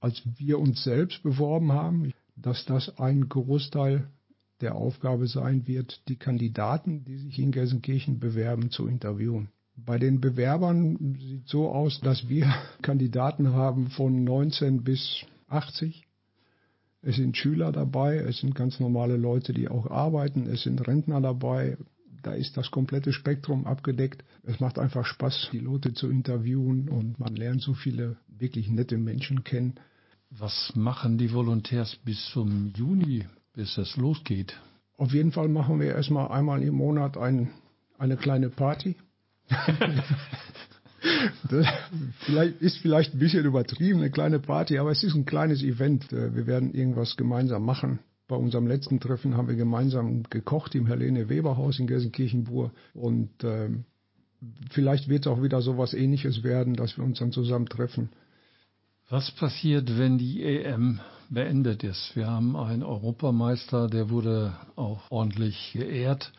als 0.01 0.23
wir 0.37 0.59
uns 0.59 0.85
selbst 0.85 1.23
beworben 1.23 1.73
haben, 1.73 2.13
dass 2.37 2.65
das 2.67 2.99
ein 2.99 3.29
Großteil 3.29 4.09
der 4.61 4.75
Aufgabe 4.75 5.27
sein 5.27 5.67
wird, 5.67 6.03
die 6.09 6.17
Kandidaten, 6.17 7.05
die 7.05 7.17
sich 7.17 7.39
in 7.39 7.53
Gelsenkirchen 7.53 8.19
bewerben, 8.19 8.71
zu 8.71 8.87
interviewen. 8.87 9.49
Bei 9.77 9.99
den 9.99 10.21
Bewerbern 10.21 11.17
sieht 11.21 11.45
es 11.45 11.51
so 11.51 11.71
aus, 11.71 12.01
dass 12.01 12.29
wir 12.29 12.53
Kandidaten 12.83 13.53
haben 13.53 13.91
von 13.91 14.25
19 14.25 14.83
bis 14.83 15.25
80. 15.49 16.05
Es 17.01 17.17
sind 17.17 17.37
Schüler 17.37 17.71
dabei, 17.71 18.17
es 18.17 18.39
sind 18.39 18.55
ganz 18.55 18.81
normale 18.81 19.17
Leute, 19.17 19.53
die 19.53 19.69
auch 19.69 19.89
arbeiten, 19.89 20.47
es 20.49 20.65
sind 20.65 20.87
Rentner 20.87 21.21
dabei, 21.21 21.79
da 22.23 22.33
ist 22.33 22.57
das 22.57 22.71
komplette 22.71 23.13
Spektrum 23.13 23.67
abgedeckt. 23.67 24.25
Es 24.45 24.61
macht 24.61 24.79
einfach 24.79 25.07
Spaß, 25.07 25.51
die 25.53 25.59
Leute 25.59 25.93
zu 25.95 26.09
interviewen 26.09 26.89
und 26.89 27.19
man 27.19 27.37
lernt 27.37 27.63
so 27.63 27.75
viele 27.75 28.17
wirklich 28.29 28.69
nette 28.69 28.99
Menschen 28.99 29.45
kennen. 29.45 29.75
Was 30.31 30.73
machen 30.75 31.19
die 31.19 31.33
Volontärs 31.33 31.97
bis 32.05 32.27
zum 32.33 32.73
Juni, 32.77 33.25
bis 33.55 33.79
es 33.79 33.97
losgeht? 33.97 34.55
Auf 34.97 35.13
jeden 35.13 35.33
Fall 35.33 35.49
machen 35.49 35.81
wir 35.81 35.95
erstmal 35.95 36.29
einmal 36.29 36.63
im 36.63 36.75
Monat 36.75 37.17
ein, 37.17 37.51
eine 37.99 38.17
kleine 38.17 38.51
Party. 38.51 38.97
das 41.49 41.67
vielleicht, 42.21 42.61
ist 42.61 42.79
vielleicht 42.79 43.15
ein 43.15 43.19
bisschen 43.19 43.45
übertrieben, 43.45 44.01
eine 44.01 44.11
kleine 44.11 44.41
Party, 44.41 44.79
aber 44.79 44.91
es 44.91 45.03
ist 45.03 45.15
ein 45.15 45.25
kleines 45.25 45.63
Event. 45.63 46.11
Wir 46.13 46.47
werden 46.47 46.75
irgendwas 46.75 47.17
gemeinsam 47.17 47.65
machen. 47.65 48.01
Bei 48.29 48.37
unserem 48.37 48.67
letzten 48.67 49.01
Treffen 49.01 49.37
haben 49.37 49.49
wir 49.49 49.57
gemeinsam 49.57 50.23
gekocht 50.25 50.75
im 50.75 50.87
Helene 50.87 51.31
Weber 51.31 51.57
Haus 51.57 51.79
in 51.79 51.87
Gelsenkirchen-Bur 51.87 52.73
und 52.93 53.31
ähm, 53.43 53.85
vielleicht 54.71 55.09
wird 55.09 55.25
es 55.25 55.33
auch 55.33 55.43
wieder 55.43 55.63
so 55.63 55.79
was 55.79 55.95
ähnliches 55.95 56.43
werden, 56.45 56.75
dass 56.75 56.99
wir 56.99 57.05
uns 57.05 57.19
dann 57.19 57.33
zusammen 57.33 57.67
treffen. 57.67 58.11
Was 59.09 59.31
passiert, 59.31 59.97
wenn 59.97 60.19
die 60.19 60.45
EM 60.45 61.01
beendet 61.31 61.83
ist? 61.83 62.15
Wir 62.15 62.27
haben 62.27 62.55
einen 62.55 62.83
Europameister, 62.83 63.89
der 63.89 64.11
wurde 64.11 64.55
auch 64.77 65.11
ordentlich 65.11 65.73
geehrt. 65.73 66.31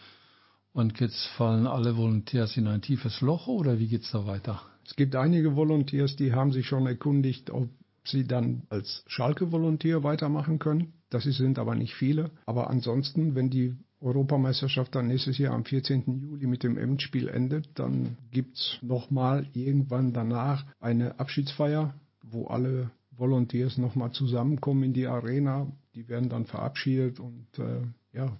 Und 0.71 0.99
jetzt 0.99 1.25
fallen 1.37 1.65
alle 1.65 1.97
Volontärs 1.97 2.55
in 2.55 2.67
ein 2.67 2.83
tiefes 2.83 3.21
Loch 3.21 3.47
oder 3.47 3.79
wie 3.79 3.87
geht 3.87 4.03
es 4.03 4.11
da 4.11 4.27
weiter? 4.27 4.61
Es 4.85 4.95
gibt 4.95 5.15
einige 5.15 5.55
Volontärs, 5.55 6.15
die 6.15 6.33
haben 6.33 6.51
sich 6.51 6.67
schon 6.67 6.85
erkundigt, 6.85 7.49
ob 7.49 7.69
sie 8.03 8.25
dann 8.25 8.63
als 8.69 9.03
Schalke-Volontär 9.07 10.03
weitermachen 10.03 10.59
können. 10.59 10.93
Das 11.09 11.23
sind 11.23 11.59
aber 11.59 11.75
nicht 11.75 11.95
viele. 11.95 12.31
Aber 12.45 12.69
ansonsten, 12.69 13.35
wenn 13.35 13.49
die 13.49 13.75
Europameisterschaft 14.01 14.95
dann 14.95 15.07
nächstes 15.07 15.37
Jahr 15.37 15.53
am 15.53 15.65
14. 15.65 16.19
Juli 16.19 16.47
mit 16.47 16.63
dem 16.63 16.77
Endspiel 16.77 17.27
endet, 17.27 17.67
dann 17.75 18.17
gibt 18.31 18.57
es 18.57 18.79
nochmal 18.81 19.47
irgendwann 19.53 20.13
danach 20.13 20.65
eine 20.79 21.19
Abschiedsfeier, 21.19 21.93
wo 22.23 22.47
alle 22.47 22.91
Volunteers 23.11 23.77
nochmal 23.77 24.11
zusammenkommen 24.11 24.83
in 24.83 24.93
die 24.93 25.07
Arena. 25.07 25.67
Die 25.95 26.07
werden 26.07 26.29
dann 26.29 26.45
verabschiedet 26.45 27.19
und 27.19 27.47
äh, 27.57 27.81
ja, 28.13 28.37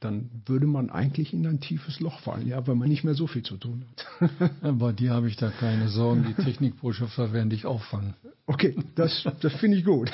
dann 0.00 0.30
würde 0.44 0.66
man 0.66 0.90
eigentlich 0.90 1.32
in 1.32 1.46
ein 1.46 1.60
tiefes 1.60 2.00
Loch 2.00 2.20
fallen, 2.20 2.46
ja, 2.46 2.66
weil 2.66 2.74
man 2.74 2.88
nicht 2.88 3.04
mehr 3.04 3.14
so 3.14 3.26
viel 3.26 3.42
zu 3.42 3.56
tun 3.56 3.86
hat. 4.20 4.50
Bei 4.78 4.92
dir 4.92 5.12
habe 5.12 5.28
ich 5.28 5.36
da 5.36 5.50
keine 5.50 5.88
Sorgen. 5.88 6.26
Die 6.28 6.42
Technikbotschafter 6.42 7.32
werden 7.32 7.50
dich 7.50 7.64
auffangen. 7.64 8.14
Okay, 8.46 8.76
das, 8.94 9.26
das 9.40 9.54
finde 9.54 9.78
ich 9.78 9.84
gut. 9.84 10.10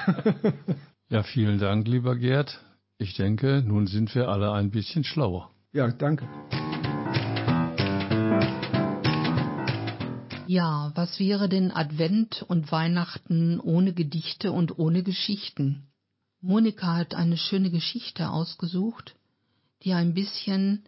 ja, 1.08 1.22
vielen 1.24 1.58
Dank, 1.58 1.88
lieber 1.88 2.16
Gerd. 2.16 2.60
Ich 2.98 3.14
denke, 3.14 3.62
nun 3.66 3.88
sind 3.88 4.14
wir 4.14 4.28
alle 4.28 4.52
ein 4.52 4.70
bisschen 4.70 5.02
schlauer. 5.02 5.50
Ja, 5.72 5.88
danke. 5.90 6.28
Ja, 10.46 10.92
was 10.94 11.18
wäre 11.18 11.48
denn 11.48 11.72
Advent 11.72 12.44
und 12.46 12.70
Weihnachten 12.70 13.58
ohne 13.58 13.92
Gedichte 13.94 14.52
und 14.52 14.78
ohne 14.78 15.02
Geschichten? 15.02 15.88
Monika 16.40 16.96
hat 16.96 17.14
eine 17.14 17.36
schöne 17.36 17.70
Geschichte 17.70 18.28
ausgesucht 18.30 19.16
die 19.82 19.92
ein 19.92 20.14
bisschen 20.14 20.84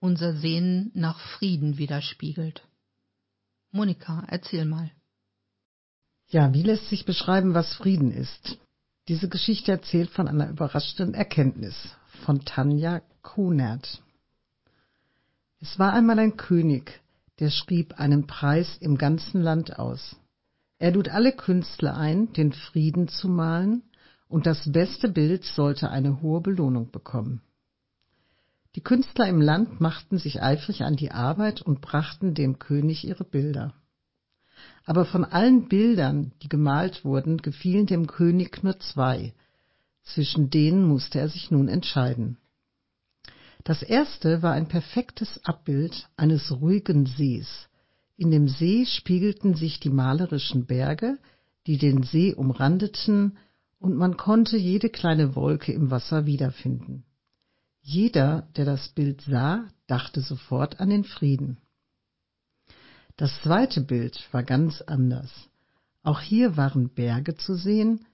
unser 0.00 0.34
Sehen 0.34 0.90
nach 0.94 1.18
Frieden 1.18 1.78
widerspiegelt. 1.78 2.62
Monika, 3.70 4.24
erzähl 4.28 4.64
mal. 4.64 4.90
Ja, 6.28 6.52
wie 6.52 6.62
lässt 6.62 6.88
sich 6.88 7.04
beschreiben, 7.04 7.54
was 7.54 7.74
Frieden 7.74 8.10
ist? 8.10 8.58
Diese 9.08 9.28
Geschichte 9.28 9.70
erzählt 9.70 10.10
von 10.10 10.26
einer 10.26 10.50
überraschenden 10.50 11.14
Erkenntnis 11.14 11.74
von 12.24 12.44
Tanja 12.44 13.02
Kunert. 13.22 14.02
Es 15.60 15.78
war 15.78 15.92
einmal 15.92 16.18
ein 16.18 16.36
König, 16.36 17.00
der 17.38 17.50
schrieb 17.50 18.00
einen 18.00 18.26
Preis 18.26 18.76
im 18.80 18.98
ganzen 18.98 19.42
Land 19.42 19.78
aus. 19.78 20.16
Er 20.78 20.92
lud 20.92 21.08
alle 21.08 21.32
Künstler 21.32 21.96
ein, 21.96 22.32
den 22.32 22.52
Frieden 22.52 23.08
zu 23.08 23.28
malen, 23.28 23.82
und 24.28 24.46
das 24.46 24.70
beste 24.70 25.08
Bild 25.08 25.44
sollte 25.44 25.90
eine 25.90 26.20
hohe 26.20 26.40
Belohnung 26.40 26.90
bekommen. 26.90 27.42
Die 28.76 28.82
Künstler 28.82 29.26
im 29.26 29.40
Land 29.40 29.80
machten 29.80 30.18
sich 30.18 30.42
eifrig 30.42 30.82
an 30.82 30.96
die 30.96 31.10
Arbeit 31.10 31.62
und 31.62 31.80
brachten 31.80 32.34
dem 32.34 32.58
König 32.58 33.06
ihre 33.06 33.24
Bilder. 33.24 33.72
Aber 34.84 35.06
von 35.06 35.24
allen 35.24 35.66
Bildern, 35.68 36.32
die 36.42 36.50
gemalt 36.50 37.02
wurden, 37.02 37.38
gefielen 37.38 37.86
dem 37.86 38.06
König 38.06 38.62
nur 38.62 38.78
zwei, 38.78 39.32
zwischen 40.02 40.50
denen 40.50 40.86
musste 40.86 41.18
er 41.18 41.30
sich 41.30 41.50
nun 41.50 41.68
entscheiden. 41.68 42.36
Das 43.64 43.82
erste 43.82 44.42
war 44.42 44.52
ein 44.52 44.68
perfektes 44.68 45.42
Abbild 45.46 46.10
eines 46.18 46.52
ruhigen 46.60 47.06
Sees, 47.06 47.68
In 48.18 48.30
dem 48.30 48.46
See 48.46 48.84
spiegelten 48.84 49.54
sich 49.54 49.80
die 49.80 49.90
malerischen 49.90 50.66
Berge, 50.66 51.18
die 51.66 51.78
den 51.78 52.02
See 52.02 52.34
umrandeten, 52.34 53.38
und 53.78 53.96
man 53.96 54.18
konnte 54.18 54.58
jede 54.58 54.90
kleine 54.90 55.34
Wolke 55.34 55.72
im 55.72 55.90
Wasser 55.90 56.26
wiederfinden. 56.26 57.04
Jeder, 57.88 58.48
der 58.56 58.64
das 58.64 58.88
Bild 58.88 59.20
sah, 59.20 59.68
dachte 59.86 60.20
sofort 60.20 60.80
an 60.80 60.90
den 60.90 61.04
Frieden. 61.04 61.58
Das 63.16 63.30
zweite 63.42 63.80
Bild 63.80 64.18
war 64.32 64.42
ganz 64.42 64.82
anders. 64.82 65.30
Auch 66.02 66.20
hier 66.20 66.56
waren 66.56 66.88
Berge 66.88 67.36
zu 67.36 67.54
sehen, 67.54 68.04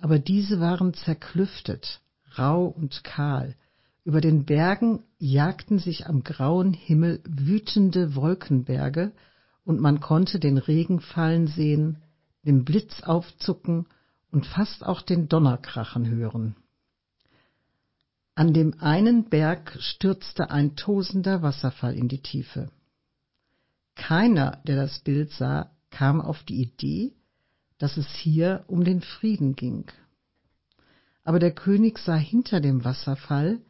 aber 0.00 0.18
diese 0.18 0.60
waren 0.60 0.92
zerklüftet, 0.92 2.02
rau 2.36 2.66
und 2.66 3.04
kahl. 3.04 3.56
Über 4.04 4.20
den 4.20 4.44
Bergen 4.44 5.02
jagten 5.18 5.78
sich 5.78 6.06
am 6.06 6.24
grauen 6.24 6.74
Himmel 6.74 7.22
wütende 7.26 8.14
Wolkenberge, 8.14 9.12
und 9.64 9.80
man 9.80 10.00
konnte 10.00 10.40
den 10.40 10.58
Regen 10.58 11.00
fallen 11.00 11.46
sehen, 11.46 12.02
den 12.44 12.66
Blitz 12.66 13.02
aufzucken 13.02 13.86
und 14.30 14.44
fast 14.44 14.84
auch 14.84 15.00
den 15.00 15.28
Donnerkrachen 15.28 16.06
hören. 16.10 16.54
An 18.34 18.54
dem 18.54 18.80
einen 18.80 19.28
Berg 19.28 19.76
stürzte 19.80 20.50
ein 20.50 20.74
tosender 20.74 21.42
Wasserfall 21.42 21.94
in 21.94 22.08
die 22.08 22.22
Tiefe. 22.22 22.70
Keiner, 23.94 24.62
der 24.66 24.76
das 24.76 25.00
Bild 25.00 25.30
sah, 25.32 25.70
kam 25.90 26.20
auf 26.20 26.42
die 26.44 26.62
Idee, 26.62 27.12
dass 27.78 27.98
es 27.98 28.08
hier 28.08 28.64
um 28.68 28.84
den 28.84 29.02
Frieden 29.02 29.54
ging. 29.54 29.84
Aber 31.24 31.38
der 31.38 31.52
König 31.52 31.98
sah 31.98 32.16
hinter 32.16 32.60
dem 32.60 32.84
Wasserfall 32.84 33.60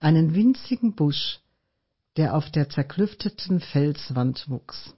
einen 0.00 0.34
winzigen 0.34 0.94
Busch, 0.94 1.40
der 2.16 2.34
auf 2.34 2.50
der 2.50 2.68
zerklüfteten 2.68 3.60
Felswand 3.60 4.48
wuchs. 4.48 4.94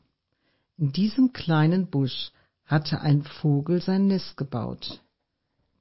In 0.79 0.93
diesem 0.93 1.33
kleinen 1.33 1.87
Busch 1.87 2.33
hatte 2.65 3.01
ein 3.01 3.23
Vogel 3.23 3.81
sein 3.81 4.07
Nest 4.09 4.37
gebaut. 4.37 5.01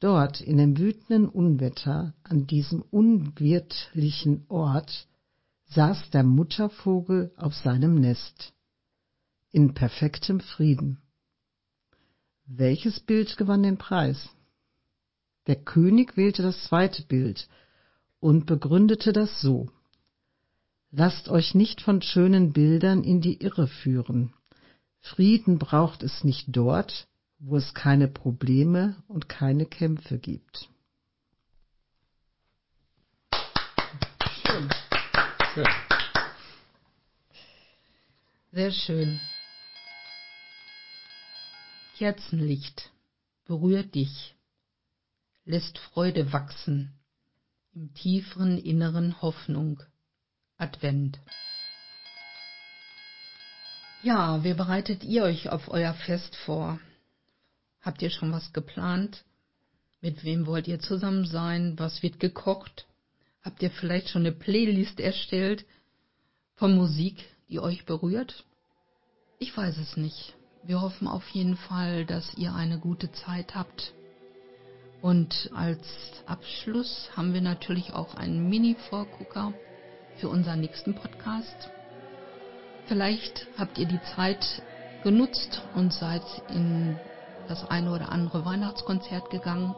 Dort 0.02 0.42
in 0.42 0.58
dem 0.58 0.80
wütenden 0.80 1.30
Unwetter, 1.30 2.16
an 2.24 2.48
diesem 2.48 2.82
unwirtlichen 2.82 4.46
Ort, 4.50 5.08
saß 5.66 6.10
der 6.10 6.24
Muttervogel 6.24 7.32
auf 7.38 7.54
seinem 7.54 8.00
Nest, 8.00 8.52
in 9.52 9.76
perfektem 9.76 10.40
Frieden. 10.40 11.04
Welches 12.48 13.00
Bild 13.00 13.38
gewann 13.38 13.62
den 13.62 13.78
Preis? 13.78 14.28
Der 15.46 15.56
König 15.56 16.18
wählte 16.18 16.42
das 16.42 16.64
zweite 16.64 17.04
Bild 17.04 17.48
und 18.20 18.48
begründete 18.48 19.14
das 19.14 19.40
so. 19.40 19.70
Lasst 20.90 21.30
euch 21.30 21.54
nicht 21.54 21.80
von 21.80 22.02
schönen 22.02 22.54
Bildern 22.54 23.04
in 23.04 23.22
die 23.22 23.40
Irre 23.40 23.68
führen. 23.68 24.34
Frieden 25.00 25.60
braucht 25.60 26.02
es 26.02 26.24
nicht 26.24 26.48
dort, 26.50 27.08
wo 27.44 27.58
es 27.58 27.74
keine 27.74 28.08
Probleme 28.08 28.96
und 29.08 29.28
keine 29.28 29.66
Kämpfe 29.66 30.20
gibt. 30.20 30.70
Schön. 34.44 34.70
Schön. 35.54 35.68
Sehr 38.52 38.72
schön. 38.72 39.20
Kerzenlicht 41.98 42.92
berührt 43.46 43.96
dich, 43.96 44.36
lässt 45.46 45.78
Freude 45.78 46.32
wachsen, 46.34 46.94
im 47.74 47.94
tieferen 47.94 48.58
Inneren 48.58 49.22
Hoffnung. 49.22 49.82
Advent. 50.58 51.20
Ja, 54.04 54.44
wie 54.44 54.54
bereitet 54.54 55.04
ihr 55.04 55.24
euch 55.24 55.50
auf 55.50 55.70
euer 55.70 55.96
Fest 55.96 56.36
vor? 56.36 56.80
Habt 57.82 58.02
ihr 58.02 58.10
schon 58.10 58.32
was 58.32 58.54
geplant? 58.54 59.24
Mit 60.02 60.24
wem 60.24 60.46
wollt 60.46 60.68
ihr 60.68 60.80
zusammen 60.80 61.26
sein? 61.26 61.78
Was 61.78 62.04
wird 62.04 62.20
gekocht? 62.20 62.88
Habt 63.44 63.62
ihr 63.62 63.72
vielleicht 63.72 64.10
schon 64.10 64.22
eine 64.22 64.32
Playlist 64.32 65.00
erstellt 65.00 65.66
von 66.56 66.76
Musik, 66.76 67.24
die 67.50 67.60
euch 67.60 67.86
berührt? 67.86 68.46
Ich 69.40 69.56
weiß 69.56 69.78
es 69.78 69.98
nicht. 69.98 70.36
Wir 70.64 70.82
hoffen 70.82 71.08
auf 71.08 71.28
jeden 71.30 71.58
Fall, 71.58 72.06
dass 72.06 72.36
ihr 72.36 72.54
eine 72.54 72.78
gute 72.78 73.12
Zeit 73.12 73.56
habt. 73.56 73.94
Und 75.02 75.50
als 75.56 75.88
Abschluss 76.28 77.10
haben 77.16 77.34
wir 77.34 77.42
natürlich 77.42 77.94
auch 77.94 78.14
einen 78.14 78.48
Mini-Vorgucker 78.48 79.54
für 80.18 80.30
unseren 80.30 80.62
nächsten 80.62 80.94
Podcast. 80.94 81.72
Vielleicht 82.86 83.48
habt 83.58 83.80
ihr 83.80 83.88
die 83.88 84.02
Zeit 84.16 84.62
genutzt 85.04 85.64
und 85.74 85.92
seid 85.92 86.24
in 86.50 87.00
das 87.48 87.70
eine 87.70 87.92
oder 87.92 88.12
andere 88.12 88.46
Weihnachtskonzert 88.46 89.30
gegangen 89.30 89.76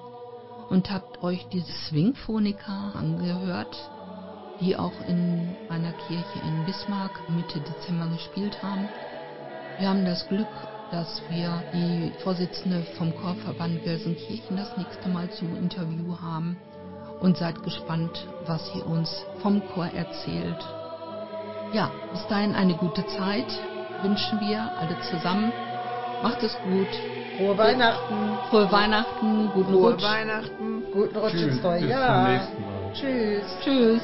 und 0.69 0.91
habt 0.91 1.23
euch 1.23 1.47
diese 1.51 1.71
Swingphoniker 1.71 2.93
angehört, 2.95 3.77
die 4.59 4.75
auch 4.77 4.93
in 5.07 5.55
einer 5.69 5.93
Kirche 5.93 6.39
in 6.45 6.65
Bismarck 6.65 7.11
Mitte 7.29 7.59
Dezember 7.59 8.07
gespielt 8.07 8.61
haben. 8.61 8.87
Wir 9.79 9.89
haben 9.89 10.05
das 10.05 10.27
Glück, 10.27 10.47
dass 10.91 11.21
wir 11.29 11.63
die 11.73 12.11
Vorsitzende 12.23 12.83
vom 12.97 13.15
Chorverband 13.15 13.83
Gelsenkirchen 13.83 14.57
das 14.57 14.77
nächste 14.77 15.09
Mal 15.09 15.29
zum 15.31 15.55
Interview 15.57 16.17
haben 16.21 16.57
und 17.19 17.37
seid 17.37 17.63
gespannt, 17.63 18.27
was 18.45 18.71
sie 18.71 18.81
uns 18.81 19.25
vom 19.41 19.61
Chor 19.69 19.87
erzählt 19.87 20.63
ja, 21.73 21.91
bis 22.11 22.25
dahin 22.27 22.53
eine 22.53 22.75
gute 22.75 23.05
Zeit 23.07 23.47
wünschen 24.03 24.39
wir 24.41 24.61
alle 24.77 24.95
zusammen. 25.09 25.51
Macht 26.21 26.43
es 26.43 26.55
gut. 26.63 27.22
Frohe 27.37 27.57
Weihnachten. 27.57 28.37
Frohe 28.49 28.71
Weihnachten, 28.71 29.49
guten 29.53 29.71
Frohe 29.73 29.91
Rutsch. 29.93 30.03
Weihnachten. 30.03 30.83
Guten 30.93 31.17
Rutsch 31.17 31.31
Tschüss, 31.31 31.53
ins 31.53 31.63
neue 31.63 31.79
bis 31.79 31.89
zum 31.89 31.99
Jahr. 31.99 32.29
nächsten 32.29 32.61
Mal. 32.61 32.93
Tschüss. 32.93 33.43
Tschüss. 33.63 34.01